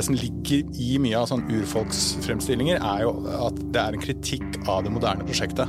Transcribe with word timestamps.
det 0.00 0.06
som 0.08 0.16
ligger 0.16 0.64
i 0.80 0.94
mye 1.02 1.18
av 1.18 1.28
sånn 1.28 1.44
urfolksfremstillinger, 1.52 2.80
er 2.80 3.04
jo 3.04 3.12
at 3.44 3.58
det 3.74 3.82
er 3.82 3.96
en 3.96 4.04
kritikk 4.04 4.60
av 4.64 4.86
det 4.86 4.94
moderne 4.94 5.26
prosjektet. 5.28 5.68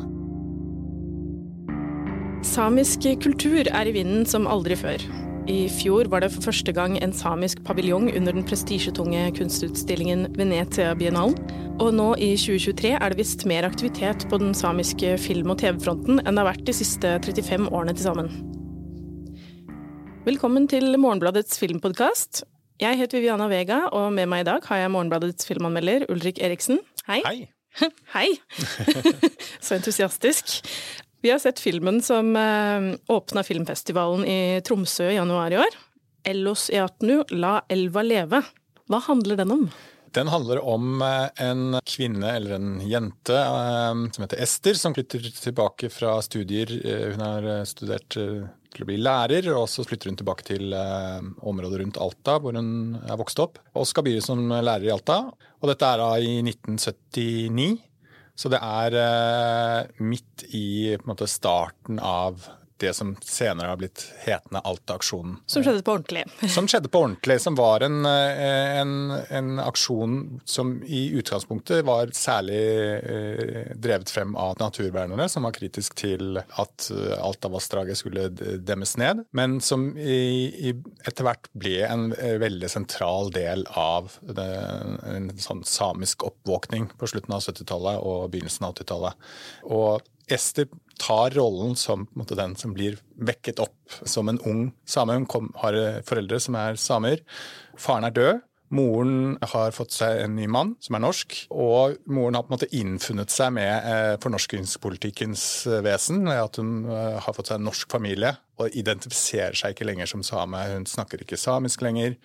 Samisk 2.48 3.06
kultur 3.22 3.68
er 3.68 3.90
i 3.90 3.94
vinden 3.94 4.24
som 4.26 4.48
aldri 4.50 4.78
før. 4.80 5.04
I 5.52 5.66
fjor 5.74 6.08
var 6.10 6.24
det 6.24 6.30
for 6.32 6.48
første 6.48 6.72
gang 6.74 6.96
en 7.02 7.14
samisk 7.18 7.64
paviljong 7.66 8.08
under 8.14 8.36
den 8.38 8.46
prestisjetunge 8.48 9.26
kunstutstillingen 9.36 10.30
Venezia 10.38 10.94
Biennalen. 10.96 11.36
Og 11.82 11.92
nå 11.98 12.12
i 12.22 12.32
2023 12.38 12.94
er 12.94 13.12
det 13.12 13.20
visst 13.20 13.44
mer 13.50 13.66
aktivitet 13.68 14.28
på 14.30 14.40
den 14.42 14.56
samiske 14.58 15.16
film- 15.22 15.52
og 15.52 15.60
TV-fronten 15.64 16.22
enn 16.22 16.38
det 16.38 16.44
har 16.44 16.52
vært 16.54 16.66
de 16.70 16.78
siste 16.78 17.18
35 17.26 17.68
årene 17.74 17.98
til 17.98 18.08
sammen. 18.08 18.32
Velkommen 20.30 20.70
til 20.70 20.94
Morgenbladets 21.02 21.58
filmpodkast. 21.58 22.46
Jeg 22.82 22.98
heter 22.98 23.20
Viviana 23.20 23.46
Vega, 23.46 23.76
og 23.94 24.08
med 24.16 24.26
meg 24.32 24.42
i 24.42 24.46
dag 24.48 24.64
har 24.66 24.80
jeg 24.80 24.90
Morgenbladets 24.90 25.46
filmanmelder 25.46 26.08
Ulrik 26.10 26.40
Eriksen. 26.42 26.80
Hei. 27.06 27.20
Hei! 27.28 27.44
Hei! 28.16 28.30
Så 29.66 29.76
entusiastisk. 29.76 30.56
Vi 31.22 31.30
har 31.30 31.38
sett 31.44 31.62
filmen 31.62 32.00
som 32.02 32.34
eh, 32.34 32.88
åpna 33.14 33.44
filmfestivalen 33.46 34.26
i 34.26 34.40
Tromsø 34.66 35.12
i 35.12 35.20
januar 35.20 35.54
i 35.54 35.60
år. 35.62 35.78
Ellos 36.26 36.72
Eatnu, 36.74 37.20
La 37.38 37.60
elva 37.70 38.02
leve. 38.02 38.42
Hva 38.90 39.04
handler 39.06 39.38
den 39.44 39.54
om? 39.60 39.68
Den 40.16 40.32
handler 40.32 40.60
om 40.68 41.02
eh, 41.06 41.28
en 41.48 41.78
kvinne, 41.88 42.34
eller 42.36 42.58
en 42.58 42.82
jente, 42.84 43.38
eh, 43.38 44.02
som 44.12 44.26
heter 44.26 44.42
Ester, 44.44 44.80
som 44.80 44.96
flytter 44.96 45.30
tilbake 45.38 45.92
fra 45.94 46.18
studier. 46.26 46.74
Hun 47.14 47.24
har 47.24 47.52
studert 47.70 48.10
til 48.12 48.84
å 48.84 48.88
bli 48.88 48.98
lærer, 49.00 49.52
og 49.56 49.70
så 49.72 49.86
flytter 49.88 50.12
hun 50.12 50.20
tilbake 50.20 50.48
til 50.48 50.74
området 50.74 51.82
rundt 51.82 52.00
Alta, 52.00 52.38
hvor 52.40 52.56
hun 52.56 53.00
er 53.04 53.20
vokst 53.20 53.40
opp, 53.44 53.60
og 53.76 53.88
skal 53.88 54.08
begynne 54.08 54.26
som 54.26 54.44
lærer 54.52 54.88
i 54.88 54.94
Alta. 54.94 55.24
Og 55.62 55.72
dette 55.72 55.88
er 55.88 56.04
da 56.04 56.12
i 56.20 56.38
1979. 56.44 57.72
Så 58.42 58.50
det 58.50 58.62
er 58.64 58.96
eh, 58.98 60.02
midt 60.02 60.48
i 60.56 60.98
måte, 61.06 61.28
starten 61.30 62.00
av 62.02 62.48
det 62.82 62.94
som 62.98 63.14
senere 63.26 63.72
har 63.72 63.80
blitt 63.80 64.04
hetende 64.26 64.62
Alta-aksjonen. 64.68 65.38
Som 65.50 65.64
skjedde 65.66 65.84
på 65.86 65.96
ordentlig? 65.96 66.26
som 66.56 66.68
skjedde 66.70 66.92
på 66.92 67.04
ordentlig. 67.06 67.38
Som 67.44 67.58
var 67.60 67.86
en, 67.86 68.06
eh, 68.06 68.82
en, 68.82 68.94
en, 69.30 69.52
aksjon 69.62 70.42
som 70.46 70.74
i 70.84 71.04
utgangspunktet 71.20 71.86
var 71.88 72.14
særlig 72.18 72.62
eh, 72.98 73.72
drevet 73.76 74.12
frem 74.12 74.36
av 74.40 74.58
naturvernerne, 74.62 75.30
som 75.30 75.48
var 75.48 75.56
kritisk 75.56 75.96
til 76.02 76.42
at 76.42 76.90
Alta-vassdraget 77.22 78.00
skulle 78.00 78.28
demmes 78.32 78.96
ned. 79.00 79.26
Men 79.38 79.60
som 79.64 79.92
i, 79.98 80.22
i 80.72 80.76
etter 81.08 81.28
hvert 81.28 81.50
ble 81.58 81.82
en 81.88 82.10
veldig 82.42 82.70
sentral 82.72 83.32
del 83.36 83.66
av 83.78 84.12
det, 84.22 84.50
en 85.12 85.30
sånn 85.42 85.64
samisk 85.68 86.26
oppvåkning 86.28 86.90
på 86.98 87.10
slutten 87.10 87.36
av 87.36 87.46
70-tallet 87.46 88.02
og 88.02 88.32
begynnelsen 88.34 88.68
av 88.68 88.76
80-tallet. 88.76 89.30
Og 89.70 90.08
Ester 90.32 90.68
tar 91.02 91.34
rollen 91.38 91.74
som 91.80 92.06
måte, 92.18 92.38
den 92.38 92.54
som 92.60 92.76
blir 92.78 93.00
vekket 93.18 93.60
opp 93.64 94.00
som 94.06 94.30
en 94.30 94.40
ung 94.48 94.70
same. 94.86 95.18
Hun 95.18 95.28
kom, 95.30 95.52
har 95.64 95.78
foreldre 96.08 96.40
som 96.44 96.58
er 96.60 96.80
samer. 96.80 97.26
Faren 97.80 98.08
er 98.08 98.16
død. 98.16 98.48
Moren 98.72 99.34
har 99.52 99.74
fått 99.76 99.92
seg 99.92 100.22
en 100.24 100.38
ny 100.38 100.46
mann 100.48 100.78
som 100.80 100.96
er 100.96 101.04
norsk, 101.04 101.36
og 101.52 101.98
moren 102.08 102.38
har 102.38 102.46
på 102.46 102.54
en 102.54 102.56
måte 102.56 102.70
innfunnet 102.72 103.34
seg 103.34 103.52
med 103.58 103.68
eh, 103.68 104.14
fornorskingspolitikkens 104.24 105.44
eh, 105.68 105.82
vesen. 105.84 106.24
At 106.32 106.62
hun 106.62 106.86
eh, 106.88 107.18
har 107.20 107.36
fått 107.36 107.52
seg 107.52 107.60
en 107.60 107.68
norsk 107.68 107.92
familie 107.92 108.32
og 108.62 108.72
identifiserer 108.78 109.58
seg 109.60 109.76
ikke 109.76 109.90
lenger 109.90 110.08
som 110.08 110.24
same. 110.24 110.64
Hun 110.72 110.88
snakker 110.88 111.26
ikke 111.26 111.40
samisk 111.40 111.84
lenger. 111.84 112.16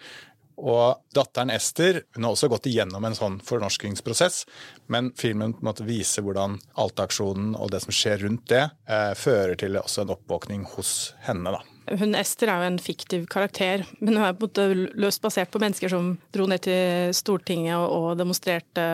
Og 0.56 1.02
datteren 1.14 1.52
Ester 1.52 2.02
hun 2.16 2.24
har 2.24 2.32
også 2.32 2.48
gått 2.48 2.68
igjennom 2.70 3.04
en 3.04 3.16
sånn 3.18 3.38
fornorskingsprosess, 3.44 4.44
men 4.92 5.12
filmen 5.18 5.52
på 5.52 5.64
en 5.64 5.70
måte 5.70 5.86
viser 5.88 6.24
hvordan 6.24 6.58
Alta-aksjonen 6.80 7.54
og 7.60 7.74
det 7.74 7.82
som 7.84 7.94
skjer 7.94 8.24
rundt 8.24 8.48
det, 8.52 8.64
eh, 8.88 9.12
fører 9.14 9.56
til 9.60 9.76
også 9.76 10.06
en 10.06 10.14
oppvåkning 10.16 10.64
hos 10.76 11.12
henne. 11.28 11.52
da. 11.52 11.75
Hun 11.86 12.16
Ester 12.18 12.50
er 12.50 12.62
jo 12.62 12.70
en 12.72 12.78
fiktiv 12.82 13.26
karakter, 13.30 13.84
men 14.00 14.16
hun 14.16 14.24
er 14.26 14.34
på 14.34 14.46
en 14.46 14.50
måte 14.50 14.96
løst 14.98 15.22
basert 15.22 15.52
på 15.52 15.60
mennesker 15.62 15.90
som 15.92 16.14
dro 16.34 16.48
ned 16.50 16.64
til 16.66 17.12
Stortinget 17.14 17.78
og 17.78 18.16
demonstrerte. 18.18 18.86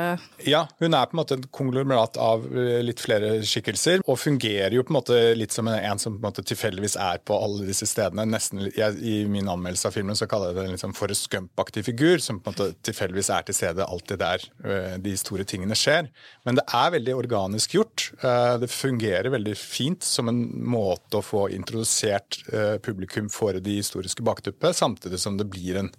Ja, 0.44 0.66
hun 0.82 0.96
er 0.96 1.08
på 1.08 1.16
en 1.16 1.20
måte 1.22 1.38
en 1.38 1.46
konglomerat 1.54 2.18
av 2.20 2.44
eh, 2.50 2.82
litt 2.84 3.00
flere 3.00 3.38
skikkelser, 3.48 4.04
og 4.04 4.20
fungerer 4.20 4.76
jo 4.76 4.84
på 4.84 4.92
en 4.92 4.98
måte 4.98 5.20
litt 5.38 5.54
som 5.54 5.70
en 5.72 6.02
som 6.02 6.18
på 6.18 6.20
en 6.20 6.28
måte 6.28 6.44
tilfeldigvis 6.46 6.98
er 7.00 7.22
på 7.24 7.36
alle 7.38 7.68
disse 7.68 7.88
stedene. 7.88 8.26
Nesten, 8.28 8.66
jeg, 8.76 8.98
I 9.00 9.16
min 9.30 9.48
anmeldelse 9.48 9.88
av 9.88 9.96
filmen 9.96 10.18
så 10.18 10.28
kaller 10.30 10.52
jeg 10.52 10.58
det 10.58 10.66
en 10.66 10.76
liksom 10.76 10.96
Forrest 10.98 11.30
Gump-aktig 11.32 11.86
figur, 11.88 12.20
som 12.22 12.42
på 12.42 12.52
en 12.52 12.56
måte 12.56 12.82
tilfeldigvis 12.90 13.32
er 13.32 13.48
til 13.48 13.56
stede 13.56 13.88
alltid 13.88 14.20
der 14.22 14.46
eh, 14.66 14.98
de 15.02 15.16
store 15.20 15.48
tingene 15.48 15.78
skjer. 15.78 16.12
Men 16.44 16.60
det 16.60 16.66
er 16.68 16.94
veldig 16.98 17.16
organisk 17.16 17.78
gjort. 17.78 18.10
Eh, 18.20 18.54
det 18.62 18.70
fungerer 18.72 19.32
veldig 19.32 19.56
fint 19.58 20.04
som 20.04 20.28
en 20.28 20.44
måte 20.72 21.20
å 21.20 21.24
få 21.24 21.46
introdusert 21.56 22.42
publikum 22.84 23.30
for 23.32 23.56
det 23.58 23.78
historiske 23.80 24.24
bakteppet, 24.26 24.76
samtidig 24.76 25.20
som 25.22 25.38
det 25.38 25.48
blir 25.50 25.80
en 25.80 25.92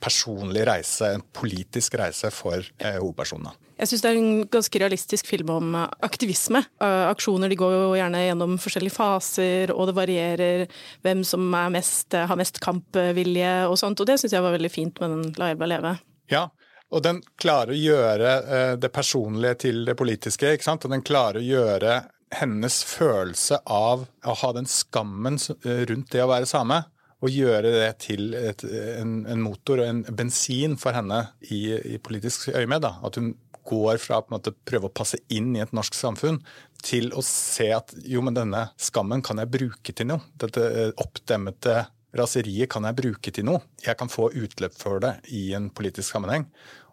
personlig 0.00 0.66
reise, 0.68 1.14
en 1.14 1.24
politisk 1.36 1.96
reise 2.00 2.30
for 2.34 2.60
eh, 2.60 2.98
hovedpersonene. 2.98 3.54
Jeg 3.80 3.88
syns 3.88 4.02
det 4.04 4.10
er 4.10 4.18
en 4.20 4.42
ganske 4.52 4.80
realistisk 4.82 5.28
film 5.30 5.52
om 5.54 5.76
aktivisme. 5.78 6.60
Eh, 6.84 7.04
aksjoner 7.08 7.48
de 7.48 7.56
går 7.60 7.76
jo 7.76 7.84
gjerne 7.96 8.20
gjennom 8.26 8.58
forskjellige 8.60 8.96
faser, 8.96 9.72
og 9.72 9.88
det 9.88 9.96
varierer 9.96 10.66
hvem 11.06 11.24
som 11.24 11.46
mest, 11.72 12.12
har 12.12 12.40
mest 12.40 12.60
kampvilje 12.60 13.54
og 13.70 13.78
sånt. 13.80 14.02
Og 14.02 14.10
det 14.10 14.18
syns 14.20 14.36
jeg 14.36 14.44
var 14.44 14.56
veldig 14.56 14.72
fint 14.72 15.00
med 15.00 15.16
den 15.16 15.38
La 15.40 15.52
elva 15.54 15.70
leve. 15.70 15.94
Ja, 16.30 16.48
og 16.90 17.04
den 17.06 17.22
klarer 17.40 17.72
å 17.72 17.80
gjøre 17.80 18.30
eh, 18.42 18.72
det 18.80 18.92
personlige 18.92 19.62
til 19.66 19.84
det 19.88 19.96
politiske. 19.98 20.54
ikke 20.54 20.66
sant? 20.66 20.84
Og 20.84 20.92
den 20.92 21.06
klarer 21.06 21.40
å 21.40 21.46
gjøre 21.46 22.00
hennes 22.34 22.80
følelse 22.86 23.58
av 23.66 24.06
å 24.06 24.38
ha 24.42 24.52
den 24.56 24.68
skammen 24.70 25.38
eh, 25.64 25.84
rundt 25.90 26.12
det 26.14 26.24
å 26.24 26.30
være 26.30 26.48
same, 26.48 26.82
og 27.20 27.34
gjøre 27.34 27.74
det 27.74 27.90
til 28.06 28.32
et, 28.38 28.64
en, 28.64 29.26
en, 29.28 29.42
motor 29.44 29.82
og 29.82 29.90
en 29.90 30.02
bensin 30.16 30.78
for 30.80 30.96
henne 30.96 31.18
i, 31.52 31.66
i 31.94 31.98
politisk 32.00 32.48
øyemed. 32.54 32.86
At 32.88 33.18
hun 33.20 33.34
går 33.68 34.00
fra 34.00 34.22
å 34.22 34.40
prøve 34.64 34.88
å 34.88 34.94
passe 34.94 35.20
inn 35.28 35.52
i 35.56 35.60
et 35.60 35.74
norsk 35.76 35.94
samfunn 35.98 36.40
til 36.80 37.10
å 37.12 37.22
se 37.24 37.68
at 37.76 37.92
jo, 38.08 38.22
men 38.24 38.38
denne 38.38 38.70
skammen 38.80 39.20
kan 39.26 39.42
jeg 39.42 39.52
bruke 39.52 39.92
til 39.92 40.08
noe. 40.08 40.24
Dette 40.40 40.64
eh, 40.70 40.92
oppdemmete 41.02 41.82
raseriet 42.16 42.70
kan 42.72 42.88
jeg 42.88 42.98
bruke 43.02 43.34
til 43.34 43.46
noe. 43.50 43.62
Jeg 43.84 43.98
kan 44.00 44.10
få 44.10 44.30
utløp 44.32 44.76
for 44.80 45.02
det 45.04 45.18
i 45.36 45.50
en 45.58 45.68
politisk 45.74 46.08
sammenheng, 46.14 46.48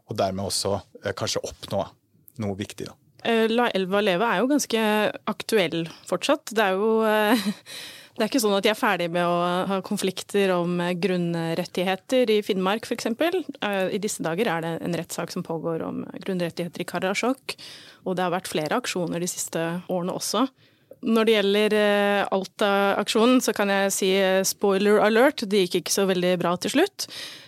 og 0.07 0.19
dermed 0.19 0.49
også 0.49 0.75
eh, 1.03 1.13
kanskje 1.17 1.45
oppnå 1.47 1.85
noe 2.43 2.59
viktig. 2.59 2.91
da. 2.91 3.06
Eh, 3.25 3.47
La 3.49 3.69
elva 3.73 4.01
leve 4.03 4.27
er 4.27 4.41
jo 4.41 4.49
ganske 4.51 4.81
aktuell 5.29 5.85
fortsatt. 6.07 6.53
Det 6.53 6.63
er 6.63 6.77
jo 6.77 6.91
eh, 7.07 7.47
det 8.17 8.25
er 8.25 8.29
ikke 8.29 8.41
sånn 8.43 8.55
at 8.57 8.65
de 8.65 8.71
er 8.73 8.79
ferdig 8.79 9.09
med 9.13 9.25
å 9.25 9.39
ha 9.71 9.79
konflikter 9.85 10.53
om 10.55 10.79
grunnrettigheter 11.01 12.33
i 12.33 12.39
Finnmark 12.45 12.87
f.eks. 12.87 13.09
Eh, 13.09 13.81
I 13.93 14.01
disse 14.03 14.25
dager 14.25 14.51
er 14.53 14.65
det 14.65 14.73
en 14.85 14.97
rettssak 14.97 15.33
som 15.33 15.45
pågår 15.45 15.85
om 15.85 16.03
grunnrettigheter 16.23 16.85
i 16.85 16.89
Karasjok. 16.89 17.57
Og 18.05 18.17
det 18.17 18.25
har 18.25 18.33
vært 18.33 18.51
flere 18.51 18.79
aksjoner 18.79 19.23
de 19.23 19.29
siste 19.29 19.63
årene 19.89 20.15
også. 20.17 20.47
Når 21.05 21.27
det 21.27 21.35
gjelder 21.35 21.75
Alta-aksjonen, 22.33 23.41
så 23.43 23.53
kan 23.55 23.69
jeg 23.73 23.91
si 23.93 24.13
spoiler 24.47 25.01
alert, 25.05 25.45
det 25.45 25.65
gikk 25.65 25.81
ikke 25.81 25.93
så 25.93 26.07
veldig 26.09 26.37
bra 26.41 26.55
til 26.61 26.73
slutt. 26.73 27.07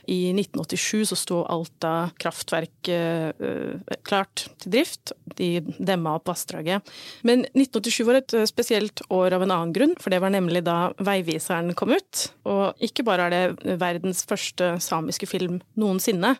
I 0.09 0.31
1987 0.33 1.05
så 1.11 1.17
sto 1.17 1.39
Alta 1.45 2.09
kraftverk 2.21 2.89
uh, 2.89 3.99
klart 4.07 4.47
til 4.61 4.73
drift. 4.73 5.13
De 5.38 5.59
demma 5.77 6.15
opp 6.17 6.31
vassdraget. 6.31 6.88
Men 7.27 7.45
1987 7.51 7.99
var 8.07 8.17
et 8.19 8.33
eh, 8.35 8.47
spesielt 8.49 9.03
år 9.13 9.35
av 9.38 9.45
en 9.45 9.53
annen 9.53 9.74
grunn, 9.75 9.94
for 10.01 10.12
det 10.12 10.19
var 10.24 10.33
nemlig 10.33 10.63
da 10.65 10.89
Veiviseren 10.97 11.75
kom 11.77 11.94
ut. 11.94 12.25
Og 12.50 12.81
ikke 12.83 13.06
bare 13.07 13.29
er 13.29 13.35
det 13.53 13.77
verdens 13.81 14.25
første 14.27 14.74
samiske 14.83 15.29
film 15.29 15.62
noensinne, 15.79 16.33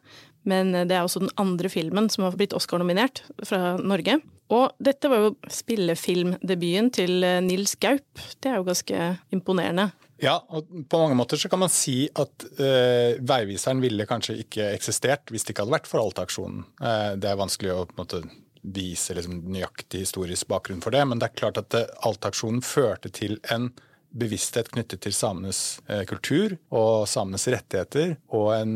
men 0.50 0.74
det 0.74 0.96
er 0.96 1.06
også 1.06 1.22
den 1.22 1.34
andre 1.40 1.70
filmen 1.72 2.10
som 2.12 2.26
har 2.26 2.36
blitt 2.40 2.56
Oscar-nominert 2.58 3.22
fra 3.46 3.78
Norge. 3.78 4.18
Og 4.50 4.74
dette 4.82 5.12
var 5.12 5.28
jo 5.28 5.34
spillefilmdebuten 5.54 6.90
til 6.96 7.26
Nils 7.46 7.76
Gaup. 7.78 8.24
Det 8.42 8.50
er 8.50 8.58
jo 8.58 8.66
ganske 8.66 9.10
imponerende. 9.36 9.92
Ja, 10.20 10.36
og 10.52 10.68
på 10.92 11.00
mange 11.00 11.16
måter 11.16 11.40
så 11.40 11.48
kan 11.52 11.62
man 11.62 11.72
si 11.72 12.04
at 12.20 12.46
uh, 12.60 13.16
veiviseren 13.24 13.80
ville 13.84 14.08
kanskje 14.08 14.42
ikke 14.44 14.68
eksistert 14.76 15.32
hvis 15.32 15.46
det 15.48 15.54
ikke 15.54 15.64
hadde 15.64 15.78
vært 15.78 15.88
for 15.88 16.04
Alta-aksjonen. 16.04 16.66
Uh, 16.82 17.16
det 17.20 17.32
er 17.32 17.40
vanskelig 17.40 17.72
å 17.72 17.86
på 17.88 17.96
en 17.96 18.02
måte 18.02 18.22
vise 18.60 19.16
liksom, 19.16 19.40
nøyaktig 19.54 20.04
historisk 20.04 20.50
bakgrunn 20.52 20.84
for 20.84 20.96
det, 20.96 21.06
men 21.08 21.22
det 21.22 21.30
er 21.30 21.38
klart 21.40 21.62
at 21.62 21.78
uh, 21.78 21.86
Alta-aksjonen 22.10 22.60
førte 22.66 23.12
til 23.16 23.40
en 23.54 23.72
bevissthet 24.10 24.72
knyttet 24.74 25.04
til 25.06 25.14
samenes 25.16 25.80
uh, 25.90 26.02
kultur 26.10 26.56
og 26.74 27.08
samenes 27.10 27.48
rettigheter, 27.52 28.16
og 28.34 28.52
en 28.56 28.76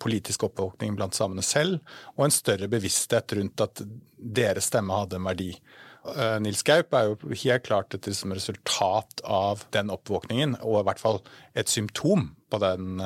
politisk 0.00 0.46
oppvåkning 0.48 0.96
blant 0.98 1.16
samene 1.16 1.44
selv, 1.44 1.80
og 2.16 2.26
en 2.26 2.34
større 2.34 2.70
bevissthet 2.70 3.36
rundt 3.38 3.64
at 3.64 3.84
deres 4.16 4.70
stemme 4.70 4.96
hadde 4.96 5.20
en 5.20 5.28
verdi. 5.28 5.52
Eh, 6.00 6.36
Nils 6.40 6.62
Gaup 6.64 6.94
er 6.96 7.10
jo 7.10 7.32
helt 7.42 7.64
klart 7.66 7.94
et 7.94 8.08
resultat 8.08 9.22
av 9.24 9.64
den 9.74 9.92
oppvåkningen, 9.92 10.56
og 10.62 10.80
i 10.80 10.86
hvert 10.88 11.02
fall 11.02 11.20
et 11.54 11.68
symptom 11.68 12.30
på 12.50 12.58
den 12.62 12.98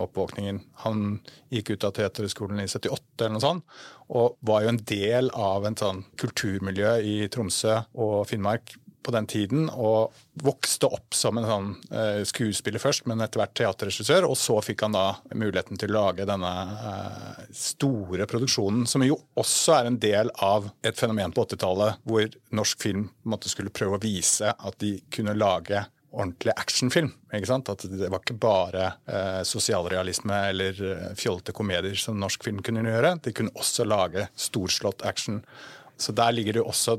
oppvåkningen. 0.00 0.62
Han 0.84 1.20
gikk 1.54 1.74
ut 1.74 1.84
av 1.86 1.94
Teaterhøgskolen 1.94 2.64
i 2.64 2.66
78 2.66 3.20
eller 3.20 3.36
noe 3.36 3.44
sånt, 3.44 3.76
og 4.08 4.38
var 4.40 4.64
jo 4.64 4.72
en 4.72 4.82
del 4.90 5.30
av 5.36 5.68
en 5.68 5.78
sånn 5.78 6.02
kulturmiljø 6.18 6.96
i 7.04 7.16
Tromsø 7.30 7.76
og 7.94 8.24
Finnmark 8.30 8.74
på 9.08 9.14
den 9.14 9.26
tiden, 9.30 9.66
og 9.72 10.14
vokste 10.44 10.90
opp 10.92 11.16
som 11.16 11.40
en 11.40 11.48
sånn 11.48 11.70
uh, 11.90 12.20
skuespiller 12.28 12.82
først, 12.82 13.06
men 13.08 13.24
etter 13.24 13.40
hvert 13.40 13.56
teaterregissør. 13.58 14.28
Og 14.28 14.36
så 14.38 14.58
fikk 14.64 14.84
han 14.84 14.96
da 14.96 15.06
muligheten 15.32 15.80
til 15.80 15.94
å 15.94 16.04
lage 16.04 16.28
denne 16.28 16.54
uh, 16.76 17.42
store 17.56 18.28
produksjonen, 18.30 18.84
som 18.90 19.04
jo 19.06 19.16
også 19.40 19.78
er 19.78 19.90
en 19.90 20.00
del 20.02 20.32
av 20.44 20.68
et 20.84 20.98
fenomen 20.98 21.32
på 21.34 21.48
80-tallet 21.48 22.04
hvor 22.08 22.28
norsk 22.54 22.84
film 22.84 23.08
måtte 23.28 23.50
skulle 23.50 23.72
prøve 23.74 23.96
å 23.96 24.04
vise 24.04 24.52
at 24.52 24.82
de 24.82 24.98
kunne 25.14 25.36
lage 25.38 25.86
ordentlig 26.08 26.52
actionfilm. 26.56 27.10
ikke 27.34 27.50
sant? 27.50 27.68
At 27.68 27.84
det 27.84 28.08
var 28.08 28.22
ikke 28.22 28.38
bare 28.40 28.84
eh, 29.06 29.40
sosialrealisme 29.46 30.38
eller 30.50 30.80
eh, 30.90 31.08
fjollete 31.18 31.54
komedier 31.56 31.98
som 32.00 32.18
norsk 32.20 32.46
film 32.48 32.62
kunne 32.64 32.84
gjøre. 32.86 33.16
De 33.24 33.34
kunne 33.36 33.54
også 33.58 33.86
lage 33.88 34.28
storslått 34.38 35.04
action. 35.08 35.42
Så 35.98 36.12
Der 36.12 36.32
ligger 36.32 36.52
det 36.52 36.62
også 36.62 36.96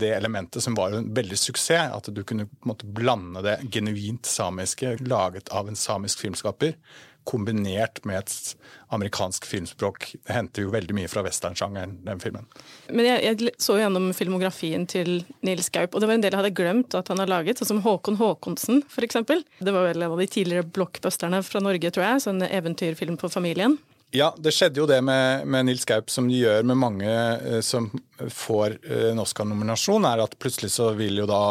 det 0.00 0.10
elementet 0.16 0.62
som 0.62 0.74
var 0.74 0.90
en 0.90 1.12
veldig 1.14 1.38
suksess. 1.38 1.92
At 1.94 2.10
du 2.10 2.24
kunne 2.26 2.48
måte 2.66 2.86
blande 2.86 3.42
det 3.46 3.60
genuint 3.70 4.26
samiske, 4.26 4.96
laget 5.06 5.48
av 5.54 5.68
en 5.68 5.78
samisk 5.78 6.24
filmskaper, 6.24 6.74
kombinert 7.24 8.00
med 8.08 8.18
et 8.18 8.56
amerikansk 8.90 9.46
filmspråk. 9.46 10.08
Det 10.26 10.34
henter 10.34 10.64
jo 10.64 10.72
veldig 10.72 10.96
mye 10.96 11.10
fra 11.10 11.22
westernsjangeren, 11.22 11.98
den 12.06 12.22
filmen. 12.22 12.48
Men 12.88 13.06
jeg, 13.06 13.22
jeg, 13.22 13.52
så 13.60 13.76
gjennom 13.78 14.08
filmografien 14.16 14.86
til 14.90 15.20
Nils 15.46 15.70
Gaup, 15.70 15.94
og 15.94 16.02
det 16.02 16.10
var 16.10 16.16
en 16.16 16.24
del 16.24 16.34
jeg 16.34 16.40
hadde 16.40 16.56
glemt 16.58 16.96
at 16.98 17.12
han 17.12 17.22
har 17.22 17.30
laget, 17.30 17.60
sånn 17.60 17.74
som 17.74 17.84
Håkon 17.84 18.18
Håkonsen 18.18 18.82
f.eks. 18.88 19.20
Det 19.60 19.76
var 19.76 19.86
vel 19.86 20.02
en 20.02 20.16
av 20.16 20.18
de 20.18 20.26
tidligere 20.26 20.66
blockbusterne 20.66 21.42
fra 21.46 21.62
Norge, 21.62 21.92
tror 21.94 22.08
jeg. 22.08 22.24
Sånn 22.26 22.42
eventyrfilm 22.48 23.20
på 23.20 23.30
familien. 23.30 23.78
Ja, 24.10 24.32
det 24.42 24.50
skjedde 24.56 24.82
jo 24.82 24.88
det 24.90 24.98
med, 25.06 25.46
med 25.46 25.68
Nils 25.68 25.84
Gaup, 25.86 26.10
som 26.10 26.26
de 26.26 26.40
gjør 26.40 26.64
med 26.66 26.78
mange 26.82 27.10
eh, 27.10 27.60
som 27.62 27.86
får 28.18 28.80
eh, 28.82 29.10
en 29.12 29.22
Oscar-nominasjon, 29.22 30.06
er 30.08 30.24
at 30.24 30.34
plutselig 30.42 30.72
så 30.74 30.90
vil 30.98 31.22
jo 31.22 31.28
da 31.30 31.42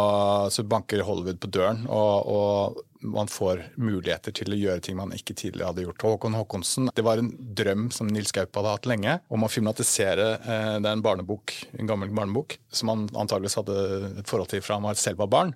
så 0.51 0.65
banker 0.67 1.06
Hollywood 1.07 1.39
på 1.39 1.51
døren, 1.56 1.85
og, 1.88 2.27
og 2.27 2.83
man 3.00 3.29
får 3.31 3.61
muligheter 3.79 4.35
til 4.35 4.51
å 4.51 4.57
gjøre 4.59 4.83
ting 4.83 4.97
man 5.00 5.13
ikke 5.15 5.38
tidligere 5.39 5.69
hadde 5.69 5.85
gjort. 5.85 6.03
Håkon 6.03 6.35
Håkonsen, 6.35 6.89
Det 6.95 7.06
var 7.06 7.21
en 7.21 7.31
drøm 7.31 7.88
som 7.95 8.09
Nils 8.11 8.35
Gaup 8.35 8.51
hadde 8.59 8.73
hatt 8.75 8.89
lenge, 8.91 9.15
om 9.31 9.47
å 9.47 9.51
filmatisere 9.51 10.27
eh, 10.39 10.75
det 10.83 10.83
er 10.83 10.97
en 10.97 11.06
barnebok, 11.06 11.56
en 11.79 11.88
gammel 11.88 12.11
barnebok 12.11 12.57
som 12.75 12.91
han 12.91 13.07
antageligvis 13.13 13.56
hadde 13.61 13.77
et 14.19 14.27
forhold 14.27 14.51
til 14.51 14.65
fra 14.65 14.81
han 14.83 15.00
selv 15.00 15.23
var 15.23 15.31
barn, 15.31 15.56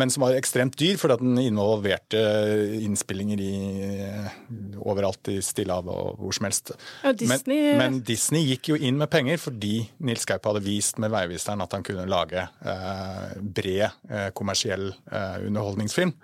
men 0.00 0.12
som 0.12 0.24
var 0.24 0.36
ekstremt 0.38 0.78
dyr 0.80 0.98
fordi 1.00 1.16
at 1.16 1.24
den 1.24 1.38
involverte 1.42 2.20
innspillinger 2.80 3.42
i, 3.44 3.54
overalt 4.80 5.32
i 5.32 5.38
Stillehavet 5.44 5.92
og 5.92 6.20
hvor 6.20 6.36
som 6.36 6.48
helst. 6.48 6.72
Ja, 7.04 7.12
Disney... 7.12 7.60
Men, 7.70 7.80
men, 7.82 8.00
Disney 8.06 8.46
gikk 8.48 8.72
jo 8.72 8.78
inn 8.80 9.00
med 9.00 9.10
penger 9.12 9.40
fordi 9.42 9.74
Nils 10.06 10.26
Gaup 10.28 10.48
hadde 10.48 10.64
vist 10.64 11.00
med 11.02 11.12
Veiviseren 11.14 11.64
at 11.64 11.76
han 11.76 11.86
kunne 11.86 12.08
lage 12.10 12.46
eh, 12.46 13.36
bred 13.40 13.86
eh, 13.86 14.30
kommersiell 14.36 14.90
eh, 14.90 15.36
underholdningsfilm. 15.46 16.14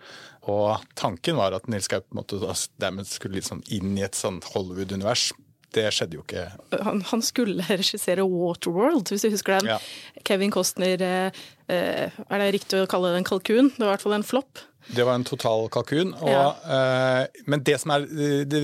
Og 0.52 0.84
tanken 0.98 1.38
var 1.38 1.56
at 1.56 1.66
Nils 1.70 1.90
Gaup 1.90 2.06
måtte 2.14 2.38
dermed 2.80 3.08
skulle 3.10 3.40
liksom 3.40 3.64
inn 3.74 3.96
i 3.98 4.04
et 4.06 4.18
sånt 4.18 4.46
Hollywood-univers. 4.52 5.32
Det 5.76 5.84
skjedde 5.92 6.16
jo 6.18 6.24
ikke. 6.24 6.46
Han, 6.86 7.02
han, 7.10 7.24
skulle 7.24 7.66
regissere 7.68 8.24
Waterworld, 8.24 9.12
hvis 9.12 9.26
du 9.26 9.30
husker 9.34 9.58
den. 9.58 9.74
Ja. 9.74 9.80
Kevin 10.26 10.54
Costner 10.54 11.02
eh, 11.04 11.42
eh, 11.72 12.16
Er 12.26 12.42
det 12.42 12.54
riktig 12.56 12.80
å 12.80 12.88
kalle 12.90 13.12
det 13.12 13.20
en 13.20 13.28
kalkun? 13.28 13.70
Det 13.74 13.82
var 13.82 13.92
i 13.92 13.94
hvert 13.94 14.06
fall 14.06 14.16
en 14.18 14.26
flopp. 14.26 14.64
Det 14.86 15.06
var 15.06 15.18
en 15.18 15.26
total 15.26 15.66
kalkun. 15.72 16.12
Og, 16.20 16.30
ja. 16.30 16.46
uh, 16.62 17.42
men 17.50 17.64
det 17.66 17.80
som 17.82 17.94
er 17.96 18.06
det, 18.46 18.60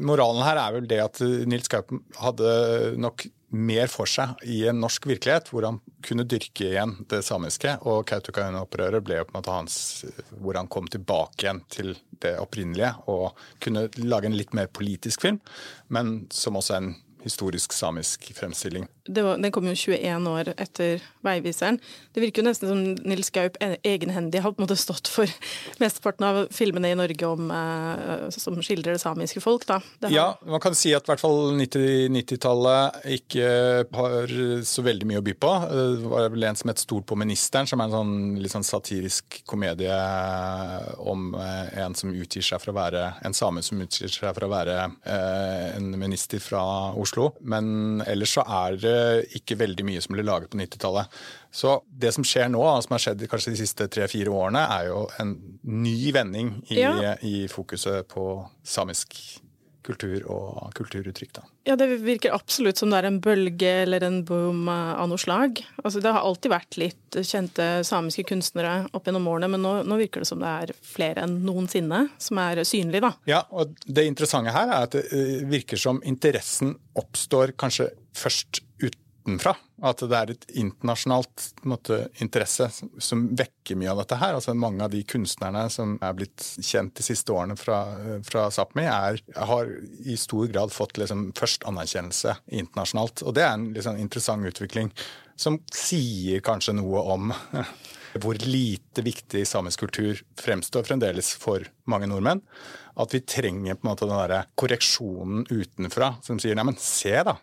moralen 0.00 0.44
her 0.46 0.60
er 0.62 0.78
vel 0.78 0.88
det 0.90 1.02
at 1.04 1.20
Nils 1.50 1.68
Gaupen 1.70 2.04
hadde 2.20 2.54
nok 3.00 3.26
mer 3.50 3.90
for 3.90 4.06
seg 4.06 4.38
i 4.46 4.62
en 4.70 4.78
norsk 4.82 5.08
virkelighet, 5.10 5.50
hvor 5.50 5.66
han 5.66 5.80
kunne 6.06 6.26
dyrke 6.28 6.68
igjen 6.68 6.94
det 7.10 7.22
samiske. 7.26 7.76
Og 7.90 8.04
Kautokeino-opprøret 8.08 9.02
ble 9.04 9.18
jo 9.18 9.26
på 9.26 9.34
en 9.34 9.40
måte 9.40 9.54
hans 9.54 9.76
hvor 10.38 10.58
han 10.58 10.70
kom 10.70 10.86
tilbake 10.90 11.44
igjen 11.44 11.62
til 11.72 11.92
det 12.22 12.36
opprinnelige 12.38 12.92
og 13.10 13.38
kunne 13.62 13.88
lage 13.98 14.30
en 14.30 14.38
litt 14.38 14.54
mer 14.56 14.70
politisk 14.70 15.26
film, 15.26 15.40
men 15.88 16.28
som 16.34 16.58
også 16.60 16.76
en 16.78 16.92
historisk 17.24 17.72
samisk 17.72 18.30
fremstilling. 18.36 18.86
Var, 19.10 19.38
den 19.42 19.52
kom 19.52 19.66
jo 19.66 19.74
21 19.74 20.28
år 20.30 20.52
etter 20.54 21.02
Veiviseren. 21.26 21.80
Det 22.14 22.22
virker 22.22 22.42
jo 22.42 22.46
nesten 22.46 22.70
som 22.70 22.80
Nils 23.08 23.30
Gaup 23.34 23.56
e- 23.60 23.78
egenhendig 23.86 24.42
har 24.44 24.54
på 24.54 24.60
en 24.60 24.66
måte 24.66 24.78
stått 24.78 25.10
for 25.10 25.30
mesteparten 25.82 26.26
av 26.26 26.40
filmene 26.54 26.92
i 26.92 26.98
Norge 26.98 27.28
om, 27.28 27.50
eh, 27.50 28.26
som 28.34 28.58
skildrer 28.62 28.96
det 28.96 29.02
samiske 29.02 29.42
folk. 29.42 29.66
Da. 29.68 29.80
Det 30.00 30.12
ja, 30.14 30.28
man 30.46 30.62
kan 30.62 30.76
si 30.78 30.94
at 30.96 31.06
i 31.06 31.12
hvert 31.12 31.22
fall 31.22 31.56
90-tallet 31.58 33.00
ikke 33.18 33.50
har 33.96 34.34
så 34.66 34.84
veldig 34.86 35.10
mye 35.10 35.20
å 35.20 35.26
by 35.26 35.36
på. 35.40 35.52
Det 35.70 36.12
var 36.12 36.30
vel 36.32 36.48
en 36.50 36.60
som 36.60 36.72
het 36.72 36.80
Stol 36.80 37.02
på 37.06 37.18
ministeren, 37.18 37.68
som 37.68 37.82
er 37.82 37.90
en 37.90 37.98
sånn 37.98 38.14
litt 38.40 38.54
sånn 38.54 38.66
satirisk 38.66 39.42
komedie 39.50 39.96
om 41.04 41.34
eh, 41.36 41.82
en 41.84 41.96
som 41.98 42.14
utgir 42.14 42.44
seg 42.46 42.62
for 42.62 42.72
å 42.72 42.78
være 42.78 43.06
en 43.26 43.36
same 43.36 43.62
som 43.66 43.80
utgir 43.82 44.10
seg 44.12 44.32
for 44.36 44.46
å 44.46 44.52
være 44.52 44.78
eh, 44.86 45.66
en 45.76 45.90
minister 46.00 46.40
fra 46.42 46.62
Oslo 46.94 47.09
Oslo. 47.10 47.32
Men 47.42 48.00
ellers 48.06 48.36
så 48.38 48.44
er 48.46 48.78
det 48.80 48.96
ikke 49.40 49.58
veldig 49.60 49.86
mye 49.88 50.02
som 50.04 50.14
ble 50.14 50.24
laget 50.26 50.52
på 50.52 50.60
90-tallet. 50.60 51.20
Så 51.50 51.80
det 51.90 52.14
som 52.14 52.26
skjer 52.26 52.50
nå, 52.52 52.62
som 52.84 52.94
har 52.94 53.02
skjedd 53.02 53.26
kanskje 53.30 53.54
de 53.56 53.60
siste 53.64 53.88
tre-fire 53.90 54.30
årene, 54.30 54.62
er 54.78 54.88
jo 54.92 55.04
en 55.22 55.34
ny 55.66 56.12
vending 56.14 56.56
i, 56.70 56.80
ja. 56.80 57.16
i 57.26 57.48
fokuset 57.50 58.06
på 58.10 58.32
samisk 58.62 59.18
kultur 59.86 60.24
og 60.30 60.72
kulturuttrykk. 60.76 61.32
Da. 61.36 61.44
Ja, 61.68 61.76
Det 61.76 61.88
virker 62.02 62.34
absolutt 62.34 62.80
som 62.80 62.90
det 62.92 63.00
er 63.00 63.08
en 63.08 63.20
bølge 63.22 63.72
eller 63.84 64.04
en 64.06 64.20
boom 64.28 64.68
av 64.70 65.08
noe 65.10 65.20
slag. 65.20 65.62
Altså, 65.82 66.02
det 66.02 66.12
har 66.12 66.24
alltid 66.24 66.52
vært 66.52 66.78
litt 66.80 67.20
kjente 67.26 67.68
samiske 67.86 68.26
kunstnere 68.28 68.88
opp 68.96 69.08
gjennom 69.08 69.28
årene, 69.30 69.50
men 69.54 69.64
nå, 69.64 69.74
nå, 69.88 70.00
virker 70.00 70.24
det 70.24 70.30
som 70.30 70.42
det 70.42 70.54
er 70.64 70.74
flere 70.86 71.26
enn 71.26 71.40
noensinne 71.46 72.06
som 72.20 72.40
er 72.42 72.62
synlige. 72.68 73.04
da. 73.06 73.12
Ja, 73.28 73.44
og 73.50 73.76
Det 73.86 74.06
interessante 74.08 74.54
her 74.54 74.68
er 74.68 74.88
at 74.88 74.96
det 74.96 75.06
eh, 75.12 75.44
virker 75.48 75.80
som 75.80 76.02
interessen 76.06 76.76
oppstår 76.98 77.54
kanskje 77.60 77.90
først 78.16 78.64
utenfra. 79.20 79.54
At 79.82 80.02
det 80.04 80.16
er 80.16 80.32
et 80.32 80.46
internasjonalt 80.60 81.46
måte, 81.68 82.02
interesse 82.20 82.68
som 82.98 83.22
vekker 83.36 83.78
mye 83.80 83.92
av 83.92 84.02
dette 84.02 84.18
her. 84.20 84.36
Altså 84.36 84.54
Mange 84.54 84.84
av 84.84 84.92
de 84.92 85.02
kunstnerne 85.08 85.66
som 85.72 85.96
er 86.02 86.16
blitt 86.18 86.44
kjent 86.60 86.94
de 86.96 87.06
siste 87.06 87.32
årene 87.32 87.56
fra, 87.60 87.80
fra 88.26 88.48
Sápmi, 88.52 88.84
har 88.88 89.72
i 90.04 90.16
stor 90.20 90.50
grad 90.52 90.72
fått 90.74 91.00
liksom, 91.00 91.30
først 91.38 91.64
anerkjennelse 91.68 92.36
internasjonalt. 92.60 93.24
Og 93.24 93.36
det 93.36 93.46
er 93.46 93.56
en 93.56 93.70
liksom, 93.76 94.00
interessant 94.00 94.46
utvikling 94.46 94.92
som 95.40 95.56
sier 95.72 96.42
kanskje 96.44 96.76
noe 96.76 97.00
om 97.14 97.32
hvor 98.20 98.36
lite 98.42 99.04
viktig 99.06 99.46
samisk 99.48 99.86
kultur 99.86 100.20
fremstår 100.40 100.84
fremdeles 100.88 101.32
for 101.40 101.64
mange 101.88 102.10
nordmenn. 102.10 102.42
At 103.00 103.14
vi 103.14 103.22
trenger 103.24 103.78
på 103.78 103.86
en 103.86 103.92
måte 103.92 104.08
den 104.08 104.18
der 104.18 104.50
korreksjonen 104.58 105.46
utenfra 105.48 106.16
som 106.26 106.40
sier 106.42 106.58
nei, 106.58 106.66
men 106.68 106.80
se 106.80 107.14
da, 107.24 107.38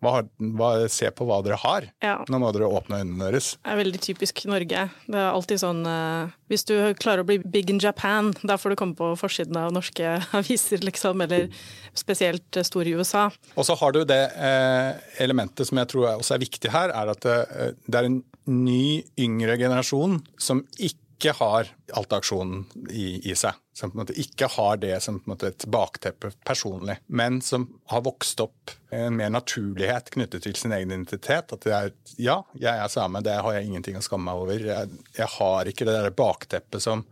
hva, 0.00 0.22
hva, 0.56 0.70
se 0.92 1.08
på 1.12 1.26
hva 1.28 1.40
dere 1.44 1.58
har. 1.60 1.86
Ja. 2.04 2.16
Nå 2.30 2.40
må 2.40 2.50
dere 2.56 2.68
åpne 2.70 3.02
øynene 3.02 3.28
deres. 3.28 3.52
Det 3.60 3.72
er 3.72 3.80
veldig 3.80 4.00
typisk 4.04 4.42
Norge. 4.48 4.86
Det 5.06 5.18
er 5.18 5.28
alltid 5.28 5.62
sånn 5.62 5.82
uh, 5.86 6.32
Hvis 6.50 6.64
du 6.68 6.74
klarer 7.00 7.24
å 7.24 7.28
bli 7.28 7.38
big 7.44 7.72
in 7.72 7.82
Japan, 7.82 8.32
da 8.42 8.56
får 8.60 8.72
du 8.72 8.80
komme 8.80 8.96
på 8.98 9.12
forsiden 9.20 9.58
av 9.60 9.74
norske 9.76 10.16
aviser, 10.40 10.80
liksom. 10.86 11.20
Eller 11.26 11.50
spesielt 11.98 12.48
uh, 12.56 12.64
stor 12.66 12.88
i 12.88 12.96
USA. 12.96 13.28
Og 13.56 13.68
så 13.68 13.76
har 13.80 13.96
du 13.96 14.02
det 14.08 14.22
uh, 14.36 14.96
elementet 15.20 15.68
som 15.68 15.80
jeg 15.82 15.92
tror 15.92 16.10
også 16.16 16.36
er 16.36 16.44
viktig 16.46 16.72
her, 16.72 16.94
er 16.96 17.12
at 17.12 17.24
det 17.26 17.96
er 17.96 18.08
en 18.08 18.22
ny, 18.50 19.02
yngre 19.20 19.58
generasjon 19.60 20.18
som 20.40 20.64
ikke 20.78 21.09
har 21.28 21.68
Alta-aksjonen 21.92 22.64
i, 22.88 23.20
i 23.30 23.34
seg 23.36 23.58
som 23.76 23.90
på 23.90 23.98
en 23.98 24.02
måte 24.02 24.16
ikke 24.20 24.48
har 24.56 24.78
det 24.80 24.96
som 25.04 25.18
på 25.20 25.28
en 25.28 25.32
måte 25.34 25.50
et 25.52 25.66
bakteppe 25.72 26.30
personlig, 26.46 26.96
men 27.06 27.40
som 27.44 27.66
har 27.92 28.04
vokst 28.06 28.40
opp 28.40 28.72
en 28.94 29.16
mer 29.16 29.30
naturlighet 29.32 30.10
knyttet 30.14 30.44
til 30.44 30.56
sin 30.56 30.72
egen 30.76 30.92
identitet. 30.92 31.52
At 31.52 31.66
det 31.66 31.74
er 31.76 31.92
ja, 32.16 32.40
jeg 32.56 32.72
er 32.72 32.92
same, 32.92 33.22
det 33.24 33.36
har 33.36 33.56
jeg 33.56 33.68
ingenting 33.68 34.00
å 34.00 34.04
skamme 34.04 34.30
meg 34.30 34.44
over. 34.44 34.64
Jeg, 34.72 35.02
jeg 35.16 35.30
har 35.36 35.70
ikke 35.70 35.88
det 35.88 35.96
der 35.98 36.16
bakteppet 36.16 36.84
som 36.84 37.04